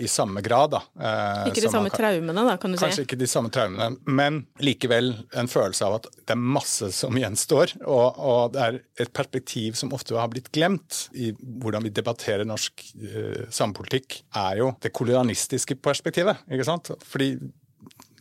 i 0.00 0.08
samme 0.10 0.42
grad. 0.42 0.72
Da, 0.74 0.80
eh, 0.98 1.50
ikke 1.50 1.64
de 1.64 1.72
samme 1.72 1.92
kan, 1.92 2.02
traumene, 2.02 2.44
da, 2.48 2.56
kan 2.60 2.72
du 2.72 2.78
kanskje 2.78 2.80
si? 2.80 3.02
Kanskje 3.02 3.06
ikke 3.08 3.20
de 3.20 3.28
samme 3.30 3.52
traumene, 3.54 3.90
men 4.10 4.40
likevel 4.62 5.12
en 5.38 5.50
følelse 5.50 5.86
av 5.86 5.98
at 6.00 6.08
det 6.16 6.34
er 6.34 6.42
masse 6.58 6.90
som 6.96 7.18
gjenstår. 7.18 7.76
Og, 7.84 8.18
og 8.18 8.56
det 8.56 8.66
er 8.66 8.80
et 9.06 9.14
perspektiv 9.16 9.78
som 9.78 9.94
ofte 9.96 10.18
har 10.18 10.32
blitt 10.32 10.50
glemt 10.54 11.04
i 11.14 11.30
hvordan 11.32 11.86
vi 11.86 11.94
debatterer 11.94 12.48
norsk 12.48 12.82
uh, 12.98 13.46
samepolitikk, 13.52 14.20
er 14.40 14.60
jo 14.62 14.72
det 14.82 14.94
kolonialistiske 14.96 15.78
perspektivet. 15.82 16.42
ikke 16.50 16.66
sant? 16.66 16.92
Fordi 17.06 17.34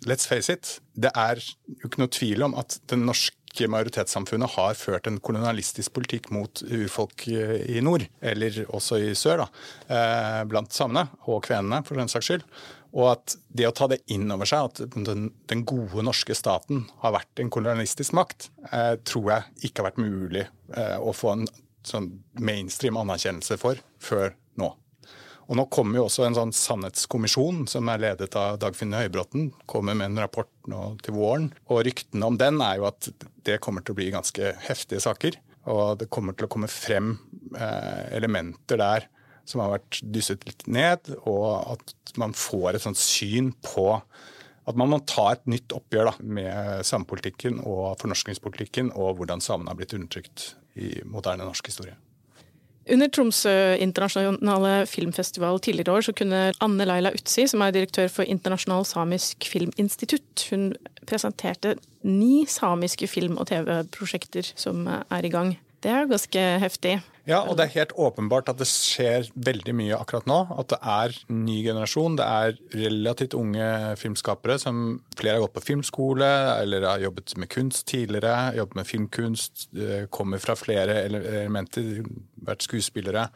let's 0.08 0.28
face 0.28 0.54
it, 0.54 0.80
det 0.96 1.12
er 1.18 1.40
jo 1.40 1.90
ikke 1.90 2.02
noe 2.04 2.14
tvil 2.14 2.46
om 2.48 2.56
at 2.60 2.78
den 2.92 3.06
norske 3.08 3.36
majoritetssamfunnet 3.70 4.56
har 4.56 4.78
ført 4.78 5.08
en 5.10 5.20
kolonialistisk 5.24 5.94
politikk 5.96 6.30
mot 6.36 6.62
urfolk 6.66 7.28
i 7.30 7.82
nord, 7.86 8.06
eller 8.22 8.62
også 8.68 9.00
i 9.02 9.14
sør, 9.18 9.46
da, 9.46 9.48
eh, 9.90 10.42
blant 10.50 10.76
samene 10.76 11.08
og 11.28 11.44
kvenene, 11.48 11.84
for 11.86 12.00
den 12.00 12.12
saks 12.12 12.30
skyld. 12.30 12.46
Og 12.98 13.12
at 13.12 13.36
det 13.54 13.68
å 13.70 13.74
ta 13.76 13.88
det 13.92 14.02
inn 14.10 14.32
over 14.34 14.50
seg, 14.50 14.66
at 14.66 14.96
den 14.96 15.66
gode 15.70 16.02
norske 16.06 16.34
staten 16.38 16.88
har 17.04 17.14
vært 17.14 17.42
en 17.42 17.52
kolonialistisk 17.54 18.16
makt, 18.18 18.50
eh, 18.72 18.96
tror 19.06 19.30
jeg 19.34 19.70
ikke 19.70 19.84
har 19.84 19.92
vært 19.92 20.02
mulig 20.02 20.48
eh, 20.76 20.98
å 20.98 21.14
få 21.14 21.36
en 21.36 21.48
sånn 21.86 22.10
mainstream 22.42 22.98
anerkjennelse 22.98 23.60
for 23.62 23.80
før. 24.02 24.34
Og 25.50 25.58
Nå 25.58 25.66
kommer 25.74 25.98
jo 25.98 26.06
også 26.06 26.28
en 26.28 26.38
sånn 26.38 26.52
sannhetskommisjon 26.54 27.64
som 27.72 27.90
er 27.90 28.02
ledet 28.04 28.36
av 28.38 28.60
Dagfinn 28.62 28.94
Høybråten. 28.94 29.48
Kommer 29.70 29.98
med 29.98 30.12
en 30.12 30.22
rapport 30.22 30.50
nå 30.70 30.92
til 31.02 31.16
våren. 31.18 31.48
Og 31.74 31.82
ryktene 31.88 32.28
om 32.30 32.38
den 32.38 32.62
er 32.62 32.78
jo 32.78 32.86
at 32.92 33.10
det 33.48 33.58
kommer 33.66 33.82
til 33.82 33.96
å 33.96 33.98
bli 33.98 34.12
ganske 34.14 34.54
heftige 34.68 35.02
saker. 35.02 35.40
Og 35.74 35.98
det 36.02 36.10
kommer 36.14 36.38
til 36.38 36.46
å 36.46 36.52
komme 36.54 36.70
frem 36.70 37.16
eh, 37.58 38.04
elementer 38.20 38.78
der 38.78 39.08
som 39.50 39.64
har 39.64 39.74
vært 39.74 40.04
dysset 40.14 40.46
litt 40.46 40.68
ned, 40.70 41.10
og 41.26 41.74
at 41.74 42.14
man 42.22 42.36
får 42.38 42.76
et 42.78 42.84
sånt 42.86 43.00
syn 43.02 43.50
på 43.66 43.88
at 44.70 44.78
man 44.78 44.92
må 44.92 45.00
ta 45.10 45.32
et 45.34 45.48
nytt 45.50 45.74
oppgjør 45.74 46.12
da, 46.12 46.14
med 46.22 46.86
samepolitikken 46.86 47.58
og 47.64 47.96
fornorskningspolitikken 48.04 48.92
og 48.94 49.18
hvordan 49.18 49.42
samene 49.42 49.74
har 49.74 49.80
blitt 49.80 49.96
undertrykt 49.98 50.52
i 50.78 51.00
moderne 51.10 51.48
norsk 51.48 51.72
historie. 51.72 51.98
Under 52.90 53.10
Tromsø 53.14 53.52
internasjonale 53.78 54.86
filmfestival 54.90 55.60
tidligere 55.62 55.94
år 55.94 56.08
så 56.08 56.14
kunne 56.18 56.40
Anne 56.64 56.88
Laila 56.90 57.12
Utsi, 57.14 57.46
som 57.48 57.62
er 57.62 57.76
direktør 57.76 58.10
for 58.10 58.26
Internasjonal 58.26 58.88
samisk 58.88 59.46
filminstitutt, 59.46 60.48
hun 60.50 60.72
presenterte 61.10 61.76
ni 62.02 62.46
samiske 62.50 63.08
film- 63.08 63.38
og 63.38 63.50
TV-prosjekter 63.52 64.54
som 64.56 64.88
er 64.90 65.26
i 65.26 65.30
gang. 65.34 65.54
Det 65.84 65.92
er 65.92 66.10
ganske 66.10 66.46
heftig. 66.64 66.98
Ja, 67.30 67.44
og 67.46 67.60
det 67.60 67.68
er 67.68 67.76
helt 67.76 67.92
åpenbart 67.94 68.48
at 68.50 68.58
det 68.58 68.66
skjer 68.66 69.28
veldig 69.38 69.74
mye 69.78 69.98
akkurat 70.00 70.26
nå. 70.30 70.38
At 70.58 70.72
det 70.72 70.80
er 70.82 71.14
ny 71.30 71.60
generasjon. 71.68 72.16
Det 72.18 72.26
er 72.26 72.56
relativt 72.74 73.36
unge 73.38 73.68
filmskapere 74.02 74.58
som 74.62 74.98
flere 75.20 75.38
har 75.38 75.44
gått 75.46 75.58
på 75.60 75.66
filmskole 75.68 76.30
eller 76.58 76.88
har 76.90 77.04
jobbet 77.06 77.36
med 77.38 77.52
kunst 77.54 77.86
tidligere. 77.92 78.56
Jobbet 78.58 78.80
med 78.80 78.90
filmkunst, 78.90 79.68
kommer 80.10 80.42
fra 80.42 80.58
flere 80.58 81.04
elementer, 81.06 82.02
vært 82.50 82.66
skuespillere. 82.66 83.28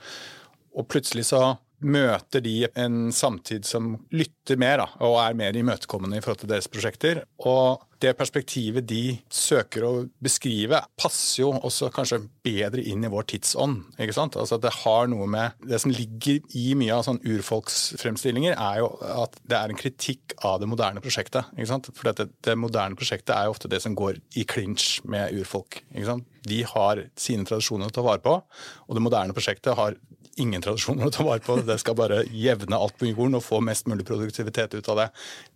Og 0.74 0.90
plutselig 0.90 1.28
så 1.30 1.44
møter 1.84 2.42
de 2.42 2.64
en 2.80 3.12
samtid 3.14 3.68
som 3.68 3.94
lytter 4.10 4.34
mer 4.60 4.82
da, 4.82 4.86
og 5.00 5.18
er 5.22 5.38
mer 5.40 5.56
imøtekommende 5.56 6.20
i 6.20 6.24
forhold 6.24 6.42
til 6.44 6.52
deres 6.52 6.68
prosjekter. 6.72 7.24
Og 7.48 7.84
det 8.04 8.12
perspektivet 8.20 8.84
de 8.90 9.16
søker 9.32 9.86
å 9.88 9.92
beskrive, 10.24 10.82
passer 11.00 11.44
jo 11.44 11.54
også 11.56 11.88
kanskje 11.96 12.20
bedre 12.44 12.84
inn 12.84 13.06
i 13.06 13.12
vår 13.12 13.30
tidsånd. 13.32 13.96
ikke 13.96 14.16
sant? 14.16 14.36
Altså 14.40 14.60
Det 14.60 14.74
har 14.84 15.08
noe 15.08 15.28
med 15.28 15.52
Det 15.64 15.80
som 15.80 15.92
ligger 15.92 16.42
i 16.60 16.74
mye 16.76 16.98
av 16.98 17.06
sånn 17.08 17.22
urfolksfremstillinger, 17.24 18.58
er 18.60 18.82
jo 18.84 18.92
at 19.00 19.40
det 19.48 19.58
er 19.58 19.72
en 19.72 19.80
kritikk 19.80 20.36
av 20.44 20.60
det 20.60 20.68
moderne 20.68 21.04
prosjektet. 21.04 21.48
ikke 21.56 21.72
sant? 21.72 21.90
For 21.96 22.12
det, 22.12 22.28
det 22.44 22.58
moderne 22.60 23.00
prosjektet 23.00 23.36
er 23.36 23.48
jo 23.48 23.56
ofte 23.56 23.72
det 23.72 23.82
som 23.82 23.96
går 23.96 24.20
i 24.36 24.44
clinch 24.44 25.00
med 25.08 25.32
urfolk. 25.40 25.84
ikke 25.94 26.10
sant? 26.12 26.28
De 26.44 26.64
har 26.68 27.06
sine 27.16 27.48
tradisjoner 27.48 27.88
å 27.88 27.96
ta 27.96 28.04
vare 28.04 28.20
på, 28.20 28.36
og 28.44 28.98
det 28.98 29.04
moderne 29.06 29.36
prosjektet 29.36 29.80
har 29.80 29.96
ingen 30.42 30.64
tradisjoner 30.64 31.08
å 31.08 31.14
ta 31.14 31.26
vare 31.26 31.44
på. 31.44 31.58
Det 31.66 31.78
skal 31.82 31.98
bare 31.98 32.24
jevne 32.32 32.78
alt 32.80 32.98
på 33.00 33.10
jorden 33.12 33.38
og 33.38 33.46
få 33.46 33.60
mest 33.64 33.88
mulig 33.90 34.06
produktivitet 34.34 34.74
ut 34.74 34.90
av 34.90 34.98
det. 34.98 35.10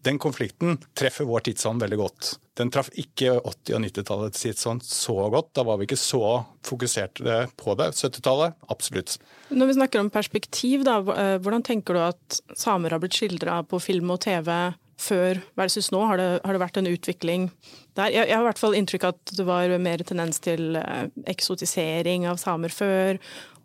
Den 0.04 0.20
konflikten 0.20 0.78
treffer 0.98 1.26
vår 1.26 1.48
tidsånd 1.48 1.82
veldig 1.82 1.98
godt. 1.98 2.38
Den 2.58 2.72
traff 2.72 2.90
ikke 2.94 3.38
80- 3.40 3.76
og 3.76 3.84
90-tallets 3.84 4.42
tidsånd 4.42 4.84
så 4.84 5.30
godt. 5.30 5.54
Da 5.54 5.64
var 5.64 5.78
vi 5.78 5.88
ikke 5.88 6.00
så 6.00 6.44
fokuserte 6.66 7.48
på 7.58 7.76
det. 7.78 7.92
70-tallet, 7.94 8.58
absolutt. 8.70 9.18
Når 9.50 9.68
vi 9.68 9.78
snakker 9.78 10.02
om 10.02 10.10
perspektiv, 10.10 10.84
da, 10.88 11.00
eh, 11.00 11.38
hvordan 11.42 11.64
tenker 11.64 11.94
du 11.94 12.02
at 12.02 12.42
samer 12.58 12.92
har 12.92 13.00
blitt 13.00 13.18
skildra 13.18 13.64
på 13.64 13.80
film 13.80 14.12
og 14.12 14.22
TV? 14.22 14.74
før 14.98 15.38
versus 15.54 15.92
nå? 15.94 16.00
Har 16.10 16.18
det, 16.18 16.40
har 16.42 16.56
det, 16.56 16.60
vært 16.60 16.78
en 16.80 16.88
utvikling 16.90 17.44
der? 17.94 18.08
Jeg, 18.10 18.32
jeg, 18.32 18.34
har 18.34 18.42
i 18.42 18.48
hvert 18.48 18.58
fall 18.58 18.74
inntrykk 18.74 19.04
av 19.06 19.12
at 19.14 19.34
det 19.38 19.44
var 19.46 19.74
mer 19.78 20.02
tendens 20.02 20.42
til 20.42 20.74
eh, 20.74 21.04
eksotisering 21.30 22.26
av 22.26 22.40
samer 22.42 22.74
før, 22.74 23.20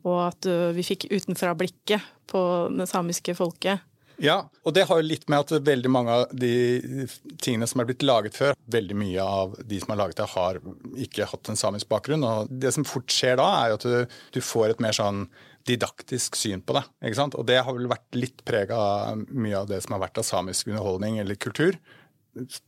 og 0.04 0.18
at 0.26 0.44
vi 0.76 0.84
fikk 0.84 1.06
utenfra-blikket 1.08 2.04
på 2.28 2.42
det 2.76 2.84
samiske 2.90 3.32
folket. 3.38 3.80
Ja, 4.22 4.36
og 4.66 4.74
det 4.76 4.84
har 4.88 5.00
jo 5.00 5.06
litt 5.06 5.24
med 5.32 5.44
at 5.44 5.64
veldig 5.66 5.90
mange 5.92 6.16
av 6.16 6.34
de 6.36 7.06
tingene 7.42 7.68
som 7.70 7.82
er 7.82 7.88
blitt 7.88 8.04
laget 8.06 8.36
før, 8.36 8.56
veldig 8.72 8.98
mye 8.98 9.24
av 9.24 9.56
de 9.68 9.80
som 9.82 9.94
har 9.94 10.02
laget 10.02 10.20
det, 10.20 10.28
har 10.34 10.60
ikke 11.06 11.30
hatt 11.30 11.52
en 11.52 11.58
samisk 11.58 11.88
bakgrunn. 11.92 12.26
Og 12.26 12.52
det 12.52 12.74
som 12.76 12.86
fort 12.88 13.10
skjer 13.12 13.38
da, 13.40 13.48
er 13.62 13.72
jo 13.72 13.80
at 13.80 13.88
du, 13.88 14.20
du 14.36 14.40
får 14.44 14.74
et 14.74 14.84
mer 14.84 14.96
sånn 14.96 15.24
didaktisk 15.68 16.36
syn 16.38 16.62
på 16.66 16.74
det. 16.74 16.82
ikke 17.06 17.18
sant? 17.18 17.36
Og 17.38 17.46
det 17.46 17.60
har 17.62 17.74
vel 17.76 17.90
vært 17.90 18.18
litt 18.18 18.42
prega 18.46 18.78
av 18.78 19.24
mye 19.30 19.60
av 19.60 19.68
det 19.70 19.78
som 19.84 19.94
har 19.94 20.04
vært 20.08 20.18
av 20.18 20.26
samisk 20.26 20.72
underholdning 20.72 21.20
eller 21.22 21.38
kultur 21.38 21.78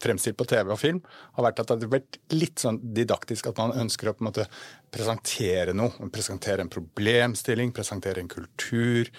fremstilt 0.03 0.37
på 0.39 0.47
TV 0.49 0.73
og 0.75 0.81
film, 0.81 1.01
har 1.37 1.47
vært 1.47 1.63
at 1.63 1.71
det 1.71 1.87
har 1.87 1.93
vært 1.97 2.19
litt 2.35 2.61
sånn 2.63 2.79
didaktisk. 2.97 3.49
At 3.51 3.61
man 3.63 3.77
ønsker 3.85 4.11
å 4.11 4.15
på 4.17 4.25
en 4.25 4.31
måte 4.31 4.47
presentere 4.95 5.75
noe. 5.77 6.09
Presentere 6.15 6.65
en 6.65 6.73
problemstilling, 6.73 7.73
presentere 7.75 8.23
en 8.23 8.31
kultur. 8.31 9.11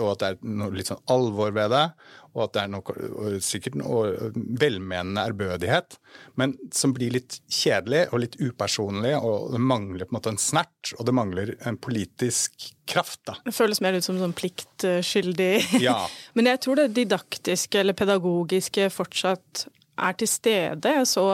og 0.00 0.10
at 0.12 0.20
det 0.22 0.30
er 0.30 0.38
noe 0.42 0.74
litt 0.74 0.90
sånn 0.90 1.04
alvor 1.12 1.52
ved 1.56 1.70
det. 1.74 1.86
Og 2.34 2.48
at 2.48 2.54
det 2.56 2.62
er 2.64 2.70
noe, 2.72 3.34
sikkert 3.44 3.76
noe 3.78 4.30
velmenende 4.58 5.22
ærbødighet. 5.22 5.98
Men 6.40 6.56
som 6.74 6.94
blir 6.96 7.14
litt 7.14 7.38
kjedelig 7.46 8.08
og 8.10 8.24
litt 8.24 8.38
upersonlig. 8.40 9.12
Og 9.20 9.52
det 9.54 9.60
mangler 9.62 10.08
på 10.08 10.14
en 10.14 10.18
måte 10.18 10.32
en 10.34 10.40
snert, 10.42 10.94
og 10.98 11.06
det 11.06 11.14
mangler 11.14 11.54
en 11.68 11.78
politisk 11.78 12.72
kraft. 12.90 13.22
da. 13.28 13.36
Det 13.46 13.54
føles 13.54 13.80
mer 13.84 13.94
ut 13.94 14.06
som 14.06 14.18
sånn 14.18 14.34
pliktskyldig. 14.36 15.52
Ja. 15.84 16.00
Men 16.36 16.50
jeg 16.50 16.64
tror 16.66 16.82
det 16.82 16.90
didaktiske 16.98 17.84
eller 17.84 17.96
pedagogiske 17.98 18.90
fortsatt 18.92 19.68
er 19.94 20.18
til 20.18 20.30
stede. 20.30 20.96
Jeg 20.98 21.06
så 21.06 21.28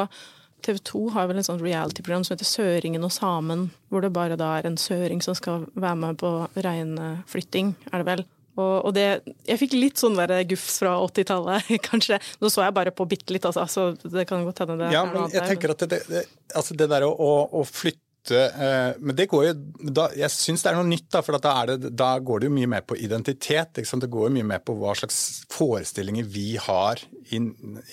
TV 0.61 0.79
2 0.85 1.07
har 1.15 1.31
vel 1.31 1.41
en 1.41 1.47
sånn 1.47 1.63
reality-program 1.63 2.27
som 2.27 2.35
heter 2.35 2.49
Søringen 2.49 3.07
og 3.07 3.15
samen, 3.15 3.71
hvor 3.89 4.05
det 4.05 4.13
bare 4.13 4.37
da 4.41 4.53
er 4.59 4.69
en 4.69 4.77
søring 4.81 5.23
som 5.25 5.37
skal 5.39 5.65
være 5.73 5.97
med 6.03 6.21
på 6.21 6.35
reinflytting, 6.61 7.75
er 7.91 8.03
det 8.03 8.09
vel. 8.11 8.25
Og, 8.61 8.75
og 8.91 8.95
det, 8.97 9.07
jeg 9.49 9.63
fikk 9.65 9.79
litt 9.79 10.01
sånn 10.01 10.19
der 10.21 10.37
gufs 10.51 10.81
fra 10.83 10.99
80-tallet, 11.07 11.73
kanskje. 11.89 12.21
Nå 12.43 12.53
så 12.53 12.67
jeg 12.67 12.77
bare 12.77 12.95
på 12.95 13.09
bitte 13.11 13.35
litt, 13.35 13.49
altså. 13.49 13.67
Så 13.71 14.13
det 14.13 14.29
kan 14.31 14.45
godt 14.47 14.63
hende 14.65 14.79
det 14.85 14.93
ja, 14.95 15.07
men 15.09 15.33
jeg 15.33 15.47
tenker 15.55 15.75
at 15.75 15.89
det, 15.91 16.05
det, 16.11 16.25
altså 16.57 16.77
det 16.79 16.91
der 16.93 17.09
å, 17.09 17.13
å 17.17 17.65
flytte 17.67 18.09
Eh, 18.31 18.93
men 18.99 19.17
det 19.17 19.27
går 19.27 19.45
jo 19.47 19.53
da, 19.91 20.11
Jeg 20.17 20.31
syns 20.35 20.63
det 20.63 20.71
er 20.71 20.77
noe 20.77 20.87
nytt, 20.87 21.09
da, 21.13 21.23
for 21.25 21.41
da, 21.41 21.55
det, 21.71 21.93
da, 21.97 22.13
går 22.21 22.43
det 22.43 22.51
jo 22.51 22.55
mye 22.59 22.71
mer 22.71 22.85
på 22.87 22.99
identitet. 23.01 23.81
Det 23.81 24.11
går 24.13 24.29
jo 24.29 24.35
mye 24.35 24.49
mer 24.53 24.63
på 24.65 24.77
hva 24.79 24.95
slags 24.99 25.43
forestillinger 25.53 26.29
vi 26.29 26.55
har 26.61 27.01
i, 27.31 27.41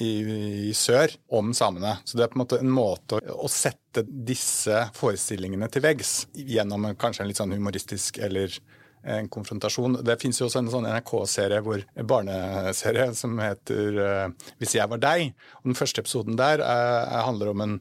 i, 0.04 0.12
i, 0.68 0.74
sør 0.78 1.14
om 1.40 1.54
samene. 1.58 1.98
Så 2.06 2.20
det 2.20 2.28
er 2.28 2.34
på 2.34 2.40
en 2.40 2.44
måte 2.44 2.62
en 2.62 2.74
måte 2.74 3.22
å, 3.22 3.38
å 3.48 3.52
sette 3.52 4.04
disse 4.06 4.84
forestillingene 4.98 5.70
til 5.72 5.86
veggs 5.88 6.18
gjennom 6.36 6.92
kanskje 7.00 7.24
en 7.24 7.32
litt 7.32 7.40
sånn 7.40 7.56
humoristisk 7.56 8.20
eller 8.22 8.54
en 9.08 9.30
konfrontasjon. 9.32 10.00
Det 10.06 10.18
fins 10.22 10.42
jo 10.42 10.48
også 10.48 10.62
en 10.62 10.72
sånn 10.72 10.88
NRK-serie, 10.90 11.62
barneserie 12.08 13.12
som 13.18 13.38
heter 13.42 14.02
uh, 14.02 14.50
'Hvis 14.60 14.76
jeg 14.78 14.92
var 14.92 15.04
deg'. 15.04 15.32
Og 15.62 15.72
Den 15.72 15.80
første 15.80 16.04
episoden 16.04 16.40
der 16.40 16.64
uh, 16.64 17.24
handler 17.28 17.54
om 17.54 17.64
en 17.68 17.80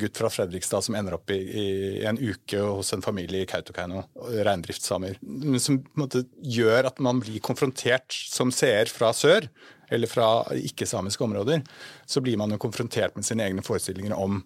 gutt 0.00 0.16
fra 0.16 0.30
Fredrikstad 0.32 0.84
som 0.86 0.96
ender 0.96 1.16
opp 1.18 1.30
i, 1.30 1.36
i 1.36 1.66
en 2.08 2.18
uke 2.18 2.60
hos 2.62 2.92
en 2.96 3.04
familie 3.04 3.44
i 3.44 3.48
Kautokeino, 3.48 4.06
reindriftssamer. 4.16 5.18
Som 5.60 5.82
måte 6.00 6.24
gjør 6.40 6.88
at 6.88 7.02
man 7.04 7.20
blir 7.20 7.42
konfrontert 7.44 8.16
som 8.32 8.52
seer 8.54 8.88
fra 8.88 9.12
sør, 9.12 9.50
eller 9.92 10.08
fra 10.08 10.28
ikke-samiske 10.56 11.24
områder. 11.24 11.60
Så 12.06 12.22
blir 12.24 12.40
man 12.40 12.54
jo 12.54 12.60
konfrontert 12.62 13.16
med 13.16 13.28
sine 13.28 13.44
egne 13.44 13.64
forestillinger 13.64 14.16
om 14.16 14.40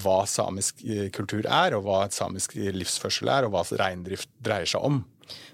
hva 0.00 0.22
samisk 0.28 0.80
eh, 0.88 1.08
kultur 1.12 1.44
er, 1.44 1.76
og 1.76 1.84
hva 1.86 2.02
et 2.06 2.16
samisk 2.16 2.54
livsførsel 2.56 3.28
er, 3.32 3.46
og 3.46 3.52
hva 3.54 3.64
reindrift 3.80 4.30
dreier 4.44 4.68
seg 4.68 4.84
om. 4.88 5.02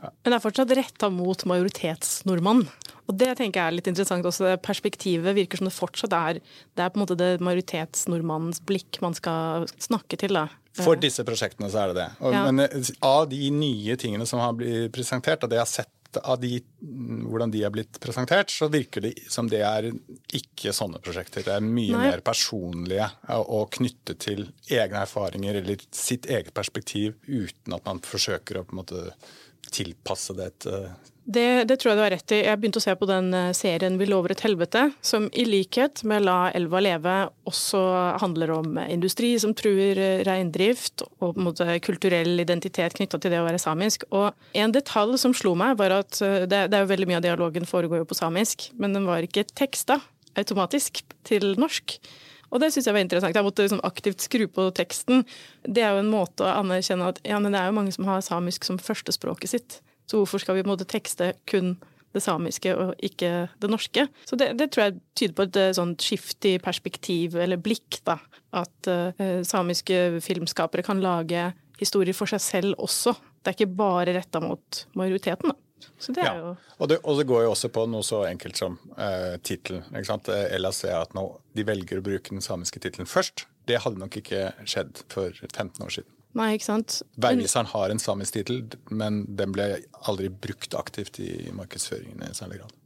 Men 0.02 0.30
det 0.30 0.36
er 0.36 0.44
fortsatt 0.44 0.74
retta 0.78 1.10
mot 1.12 1.44
majoritetsnordmann. 1.48 2.64
Og 3.08 3.16
det 3.16 3.32
tenker 3.38 3.60
jeg 3.60 3.72
er 3.72 3.76
litt 3.78 3.90
interessant 3.90 4.26
også. 4.28 4.54
Perspektivet 4.64 5.36
virker 5.36 5.60
som 5.60 5.68
det 5.68 5.76
fortsatt 5.76 6.16
er 6.16 6.40
Det 6.40 6.84
er 6.84 6.92
på 6.92 7.00
en 7.00 7.04
måte 7.06 7.18
det 7.18 7.38
majoritetsnordmannens 7.44 8.60
blikk 8.68 9.00
man 9.04 9.16
skal 9.16 9.68
snakke 9.80 10.20
til. 10.20 10.36
da. 10.36 10.48
For 10.78 10.98
disse 11.00 11.24
prosjektene 11.26 11.70
så 11.72 11.84
er 11.84 11.92
det 11.92 12.02
det. 12.02 12.08
Og, 12.20 12.34
ja. 12.34 12.44
Men 12.48 12.66
eh, 12.66 12.90
av 13.04 13.28
de 13.30 13.48
nye 13.54 13.96
tingene 14.00 14.26
som 14.28 14.42
har 14.42 14.54
blitt 14.58 14.92
presentert, 14.94 15.42
og 15.42 15.50
det 15.50 15.58
jeg 15.58 15.66
har 15.66 15.72
sett 15.72 15.94
av 16.24 16.38
de, 16.40 16.58
hvordan 17.28 17.50
de 17.52 17.62
har 17.62 17.72
blitt 17.72 17.98
presentert, 18.00 18.52
så 18.52 18.70
virker 18.72 19.04
det 19.04 19.12
som 19.28 19.48
det 19.50 19.60
er 19.66 19.90
ikke 20.34 20.72
sånne 20.72 21.02
prosjekter. 21.04 21.44
Det 21.44 21.52
er 21.52 21.64
mye 21.64 21.96
Nei. 21.96 22.06
mer 22.08 22.22
personlige 22.24 23.10
og 23.36 23.68
knyttet 23.76 24.22
til 24.24 24.46
egne 24.72 25.04
erfaringer 25.04 25.60
eller 25.60 25.84
sitt 25.92 26.28
eget 26.30 26.54
perspektiv, 26.56 27.18
uten 27.28 27.76
at 27.76 27.84
man 27.84 28.00
forsøker 28.04 28.60
å 28.60 28.64
på 28.64 28.76
en 28.76 28.80
måte 28.80 29.04
tilpasse 29.72 30.36
det 30.38 30.50
et 30.52 30.68
det, 31.28 31.64
det, 31.68 31.76
tror 31.76 31.90
jeg 31.90 31.98
du 31.98 32.00
har 32.00 32.12
rett 32.14 32.32
i. 32.32 32.38
Jeg 32.46 32.56
begynte 32.56 32.80
å 32.80 32.82
se 32.86 32.92
på 32.96 33.06
den 33.08 33.26
eh, 33.36 33.50
serien 33.52 33.98
'Vi 34.00 34.06
lover 34.08 34.32
et 34.32 34.40
helvete', 34.40 34.86
som 35.04 35.26
i 35.36 35.44
likhet 35.44 36.00
med 36.08 36.24
'La 36.24 36.48
elva 36.56 36.80
leve' 36.80 37.16
også 37.44 37.82
handler 38.22 38.54
om 38.54 38.78
industri 38.88 39.34
som 39.36 39.52
truer 39.52 40.00
eh, 40.00 40.22
reindrift, 40.24 41.04
og 41.20 41.34
på 41.34 41.42
en 41.42 41.48
måte 41.50 41.66
kulturell 41.84 42.40
identitet 42.40 42.96
knytta 42.96 43.20
til 43.20 43.34
det 43.34 43.42
å 43.42 43.44
være 43.44 43.60
samisk. 43.60 44.08
Og 44.08 44.32
en 44.56 44.72
detalj 44.72 45.18
som 45.20 45.36
slo 45.36 45.52
meg, 45.52 45.76
var 45.76 45.98
at 45.98 46.16
eh, 46.24 46.48
det, 46.48 46.70
det 46.72 46.78
er 46.78 46.86
jo 46.86 46.92
veldig 46.94 47.10
mye 47.12 47.20
av 47.20 47.26
dialogen 47.28 47.68
foregår 47.68 48.00
jo 48.00 48.08
på 48.08 48.16
samisk, 48.16 48.70
men 48.80 48.96
den 48.96 49.04
var 49.04 49.20
ikke 49.20 49.44
teksta 49.52 50.00
automatisk 50.40 51.04
til 51.28 51.52
norsk. 51.60 51.98
Og 52.48 52.62
det 52.62 52.70
syns 52.72 52.88
jeg 52.88 52.96
var 52.96 53.04
interessant. 53.04 53.36
Jeg 53.36 53.46
måtte 53.46 53.66
liksom 53.66 53.84
aktivt 53.86 54.24
skru 54.24 54.46
på 54.50 54.70
teksten. 54.76 55.24
Det 55.64 55.84
er 55.84 55.94
jo 55.94 56.04
en 56.04 56.12
måte 56.12 56.46
å 56.46 56.54
anerkjenne 56.62 57.10
at 57.12 57.20
ja, 57.26 57.40
men 57.42 57.54
det 57.54 57.60
er 57.60 57.70
jo 57.70 57.76
mange 57.76 57.92
som 57.94 58.08
har 58.08 58.24
samisk 58.24 58.66
som 58.68 58.80
førstespråket 58.80 59.52
sitt. 59.52 59.78
Så 60.08 60.22
hvorfor 60.22 60.40
skal 60.40 60.56
vi 60.56 60.64
på 60.64 60.78
tekste 60.88 61.34
kun 61.50 61.76
det 62.16 62.22
samiske 62.24 62.72
og 62.72 62.94
ikke 63.04 63.48
det 63.60 63.70
norske? 63.70 64.06
Så 64.24 64.38
det, 64.40 64.54
det 64.60 64.70
tror 64.72 64.86
jeg 64.86 65.00
tyder 65.18 65.36
på 65.36 65.48
et 65.48 65.60
eh, 65.60 65.74
sånt 65.76 66.04
skift 66.04 66.48
i 66.48 66.56
perspektiv 66.62 67.36
eller 67.36 67.60
blikk, 67.60 68.00
da. 68.08 68.16
At 68.56 68.88
uh, 68.88 69.12
samiske 69.44 70.22
filmskapere 70.24 70.80
kan 70.86 71.02
lage 71.04 71.50
historier 71.76 72.16
for 72.16 72.30
seg 72.30 72.40
selv 72.40 72.80
også. 72.80 73.12
Det 73.42 73.52
er 73.52 73.58
ikke 73.58 73.76
bare 73.76 74.14
retta 74.16 74.40
mot 74.40 74.86
majoriteten, 74.96 75.52
da. 75.52 75.67
Så 75.98 76.14
det 76.14 76.24
er 76.26 76.40
jo... 76.40 76.52
og, 76.78 76.88
det, 76.90 76.98
og, 77.02 77.18
det, 77.18 77.26
går 77.30 77.44
jo 77.46 77.52
også 77.52 77.70
på 77.74 77.84
noe 77.90 78.06
så 78.06 78.24
enkelt 78.28 78.58
som 78.60 78.78
uh, 78.96 79.36
tittelen. 79.44 79.84
Ellers 79.94 80.82
er 80.86 80.98
at 81.00 81.14
nå, 81.16 81.24
de 81.58 81.66
velger 81.66 82.00
å 82.00 82.06
bruke 82.06 82.34
den 82.34 82.44
samiske 82.44 82.82
tittelen 82.82 83.08
først. 83.10 83.46
Det 83.68 83.82
hadde 83.84 84.00
nok 84.00 84.20
ikke 84.20 84.52
skjedd 84.64 85.02
for 85.12 85.34
15 85.52 85.84
år 85.84 85.94
siden. 85.98 86.14
Nei, 86.38 86.52
ikke 86.56 86.68
sant. 86.68 87.00
Veiviseren 87.20 87.70
har 87.72 87.90
en 87.90 88.00
samisk 88.02 88.36
tittel, 88.36 88.62
men 88.92 89.24
den 89.38 89.54
ble 89.54 89.70
aldri 90.06 90.28
brukt 90.30 90.76
aktivt 90.78 91.18
i 91.24 91.48
markedsføringen 91.56 92.22
i 92.28 92.34
særlig 92.36 92.62
grad. 92.62 92.77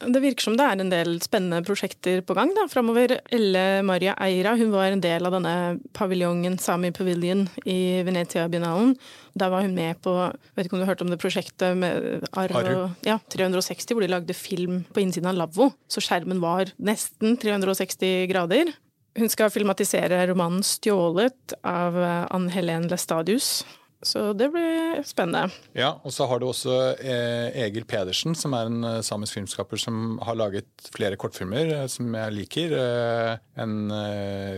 Det 0.00 0.20
virker 0.22 0.46
som 0.46 0.54
det 0.56 0.64
er 0.64 0.80
en 0.80 0.92
del 0.92 1.18
spennende 1.20 1.60
prosjekter 1.66 2.22
på 2.24 2.34
gang 2.36 2.54
da, 2.56 2.64
framover. 2.72 3.18
Elle 3.36 3.82
Maria 3.84 4.14
Eira 4.24 4.54
hun 4.56 4.72
var 4.72 4.88
en 4.88 5.02
del 5.04 5.28
av 5.28 5.34
denne 5.36 5.54
paviljongen 5.96 6.56
Sami 6.62 6.88
Pavilion 6.96 7.44
i 7.68 8.00
Venezia-biennalen. 8.06 8.94
Der 9.36 9.52
var 9.52 9.66
hun 9.66 9.76
med 9.76 10.00
på 10.00 10.14
vet 10.56 10.66
ikke 10.66 10.78
om 10.78 10.80
du 10.80 10.86
har 10.86 10.94
hørt 10.94 11.04
om 11.04 11.12
det 11.12 11.20
prosjektet 11.20 11.76
med 11.76 12.24
Arv 12.32 12.96
ja, 13.04 13.18
360, 13.28 13.92
hvor 13.92 14.04
de 14.04 14.12
lagde 14.12 14.36
film 14.36 14.84
på 14.88 15.04
innsiden 15.04 15.28
av 15.28 15.36
lavvo. 15.42 15.68
Så 15.90 16.00
skjermen 16.04 16.40
var 16.40 16.72
nesten 16.80 17.36
360 17.40 18.30
grader. 18.32 18.72
Hun 19.18 19.28
skal 19.28 19.52
filmatisere 19.52 20.22
romanen 20.30 20.62
'Stjålet' 20.64 21.58
av 21.66 21.98
Ann 22.30 22.48
Helen 22.48 22.88
Lestadius. 22.88 23.66
Så 24.02 24.32
det 24.32 24.48
blir 24.48 25.02
spennende. 25.04 25.52
Ja, 25.76 25.90
og 26.04 26.12
så 26.14 26.24
har 26.30 26.40
du 26.40 26.46
også 26.48 26.76
eh, 26.96 27.50
Egil 27.66 27.84
Pedersen, 27.88 28.32
som 28.38 28.54
er 28.56 28.70
en 28.70 28.86
eh, 28.86 29.00
samisk 29.04 29.36
filmskaper 29.36 29.80
som 29.80 30.16
har 30.24 30.38
laget 30.40 30.88
flere 30.94 31.18
kortfilmer 31.20 31.74
som 31.92 32.08
jeg 32.16 32.36
liker. 32.36 32.72
En 33.60 33.74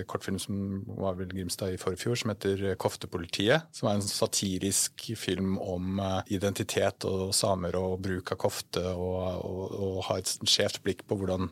kortfilm 0.08 0.38
som 0.42 0.84
var 0.98 1.16
vel 1.18 1.32
Grimstad 1.32 1.74
i 1.74 1.80
forfjor, 1.80 2.20
som 2.20 2.30
heter 2.32 2.76
'Koftepolitiet'. 2.76 3.66
Som 3.74 3.88
er 3.90 3.98
en 3.98 4.06
satirisk 4.06 5.10
film 5.18 5.58
om 5.58 6.00
identitet 6.30 7.04
og 7.08 7.34
samer 7.34 7.76
og 7.78 7.98
bruk 8.02 8.32
av 8.32 8.38
kofte, 8.38 8.84
og, 8.94 9.42
og, 9.42 9.74
og 9.74 10.00
ha 10.08 10.18
et 10.18 10.36
skjevt 10.46 10.82
blikk 10.86 11.02
på 11.08 11.18
hvordan 11.18 11.50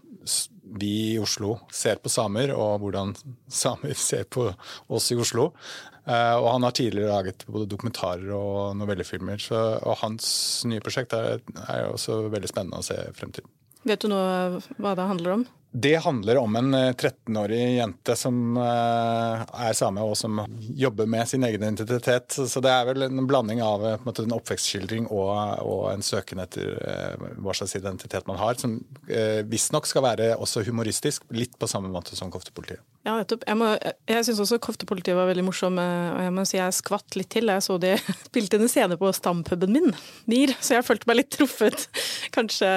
vi 0.81 1.15
i 1.15 1.19
Oslo 1.19 1.57
ser 1.75 1.99
på 2.03 2.13
samer, 2.13 2.53
og 2.55 2.85
hvordan 2.85 3.15
samer 3.51 3.97
ser 3.99 4.29
på 4.31 4.51
oss 4.89 5.11
i 5.11 5.19
Oslo. 5.19 5.51
Uh, 6.11 6.37
og 6.41 6.49
han 6.57 6.65
har 6.67 6.75
tidligere 6.75 7.13
laget 7.13 7.45
både 7.47 7.69
dokumentarer 7.71 8.33
og 8.35 8.75
novellefilmer. 8.81 9.39
Så, 9.39 9.59
og 9.79 10.01
hans 10.03 10.27
nye 10.67 10.83
prosjekt 10.83 11.15
er, 11.15 11.39
er 11.69 11.87
også 11.87 12.25
veldig 12.33 12.51
spennende 12.51 12.81
å 12.83 12.87
se 12.87 12.99
frem 13.15 13.31
til. 13.37 13.47
Vet 13.87 14.03
du 14.03 14.11
nå 14.11 14.19
hva 14.83 14.97
det 14.99 15.07
handler 15.07 15.37
om? 15.39 15.45
Det 15.73 15.97
handler 15.97 16.37
om 16.37 16.57
en 16.57 16.75
13-årig 16.75 17.63
eh, 17.63 17.75
jente 17.77 18.17
som 18.17 18.57
eh, 18.57 19.43
er 19.69 19.77
same 19.79 20.03
og 20.03 20.17
som 20.19 20.41
jobber 20.59 21.07
med 21.07 21.29
sin 21.31 21.45
egen 21.47 21.63
identitet. 21.63 22.35
Så 22.35 22.63
det 22.65 22.73
er 22.75 22.89
vel 22.89 23.07
en 23.07 23.27
blanding 23.31 23.63
av 23.63 23.85
måte, 24.03 24.25
en 24.27 24.35
oppvekstskildring 24.35 25.07
og, 25.15 25.93
en 25.93 26.03
søken 26.03 26.43
etter 26.43 26.75
eh, 26.75 27.29
hva 27.39 27.55
slags 27.55 27.77
identitet 27.79 28.27
man 28.27 28.41
har. 28.41 28.59
Som 28.59 28.81
visstnok 29.47 29.87
skal 29.87 30.05
være 30.09 30.33
også 30.43 30.65
humoristisk, 30.67 31.29
litt 31.31 31.55
på 31.59 31.71
samme 31.71 31.91
måte 31.93 32.19
som 32.19 32.33
Koftepolitiet. 32.35 32.83
Ja, 33.07 33.15
nettopp. 33.17 33.47
Jeg, 33.49 33.57
må, 33.57 33.71
jeg 34.11 34.27
syns 34.27 34.43
også 34.43 34.59
Koftepolitiet 34.61 35.17
var 35.17 35.31
veldig 35.31 35.47
morsom, 35.47 35.79
og 35.79 36.19
jeg 36.21 36.35
må 36.35 36.45
si 36.49 36.59
jeg 36.59 36.77
skvatt 36.77 37.17
litt 37.17 37.31
til. 37.33 37.49
Jeg 37.49 37.65
så 37.65 37.79
de 37.81 37.95
spilte 38.27 38.59
en 38.59 38.69
scene 38.69 38.99
på 39.01 39.15
stampuben 39.17 39.73
min, 39.73 39.95
NIR, 40.31 40.53
så 40.59 40.81
jeg 40.81 40.89
følte 40.89 41.09
meg 41.09 41.23
litt 41.23 41.31
truffet. 41.33 41.87
Kanskje, 42.35 42.69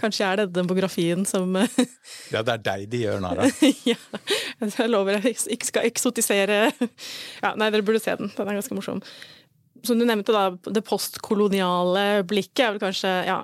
kanskje 0.00 0.26
er 0.32 0.42
det 0.42 0.50
demografien 0.56 1.28
som 1.28 1.54
Ja, 2.34 2.42
det 2.42 2.56
er 2.56 2.62
deg 2.66 2.84
de 2.90 3.04
gjør 3.04 3.22
narr 3.22 3.44
av. 3.44 3.64
ja, 3.92 3.98
jeg 4.62 4.90
lover 4.90 5.18
jeg 5.20 5.36
ikke 5.56 5.70
skal 5.70 5.88
eksotisere 5.88 6.60
Ja, 6.70 7.54
nei, 7.54 7.70
dere 7.70 7.84
burde 7.86 8.02
se 8.02 8.16
den. 8.18 8.32
Den 8.34 8.50
er 8.50 8.58
ganske 8.58 8.76
morsom. 8.76 9.02
Som 9.86 10.00
du 10.00 10.06
nevnte, 10.08 10.34
da, 10.34 10.72
det 10.72 10.82
postkoloniale 10.86 12.24
blikket 12.26 12.64
er 12.64 12.74
vel 12.74 12.82
kanskje 12.82 13.12
ja, 13.28 13.36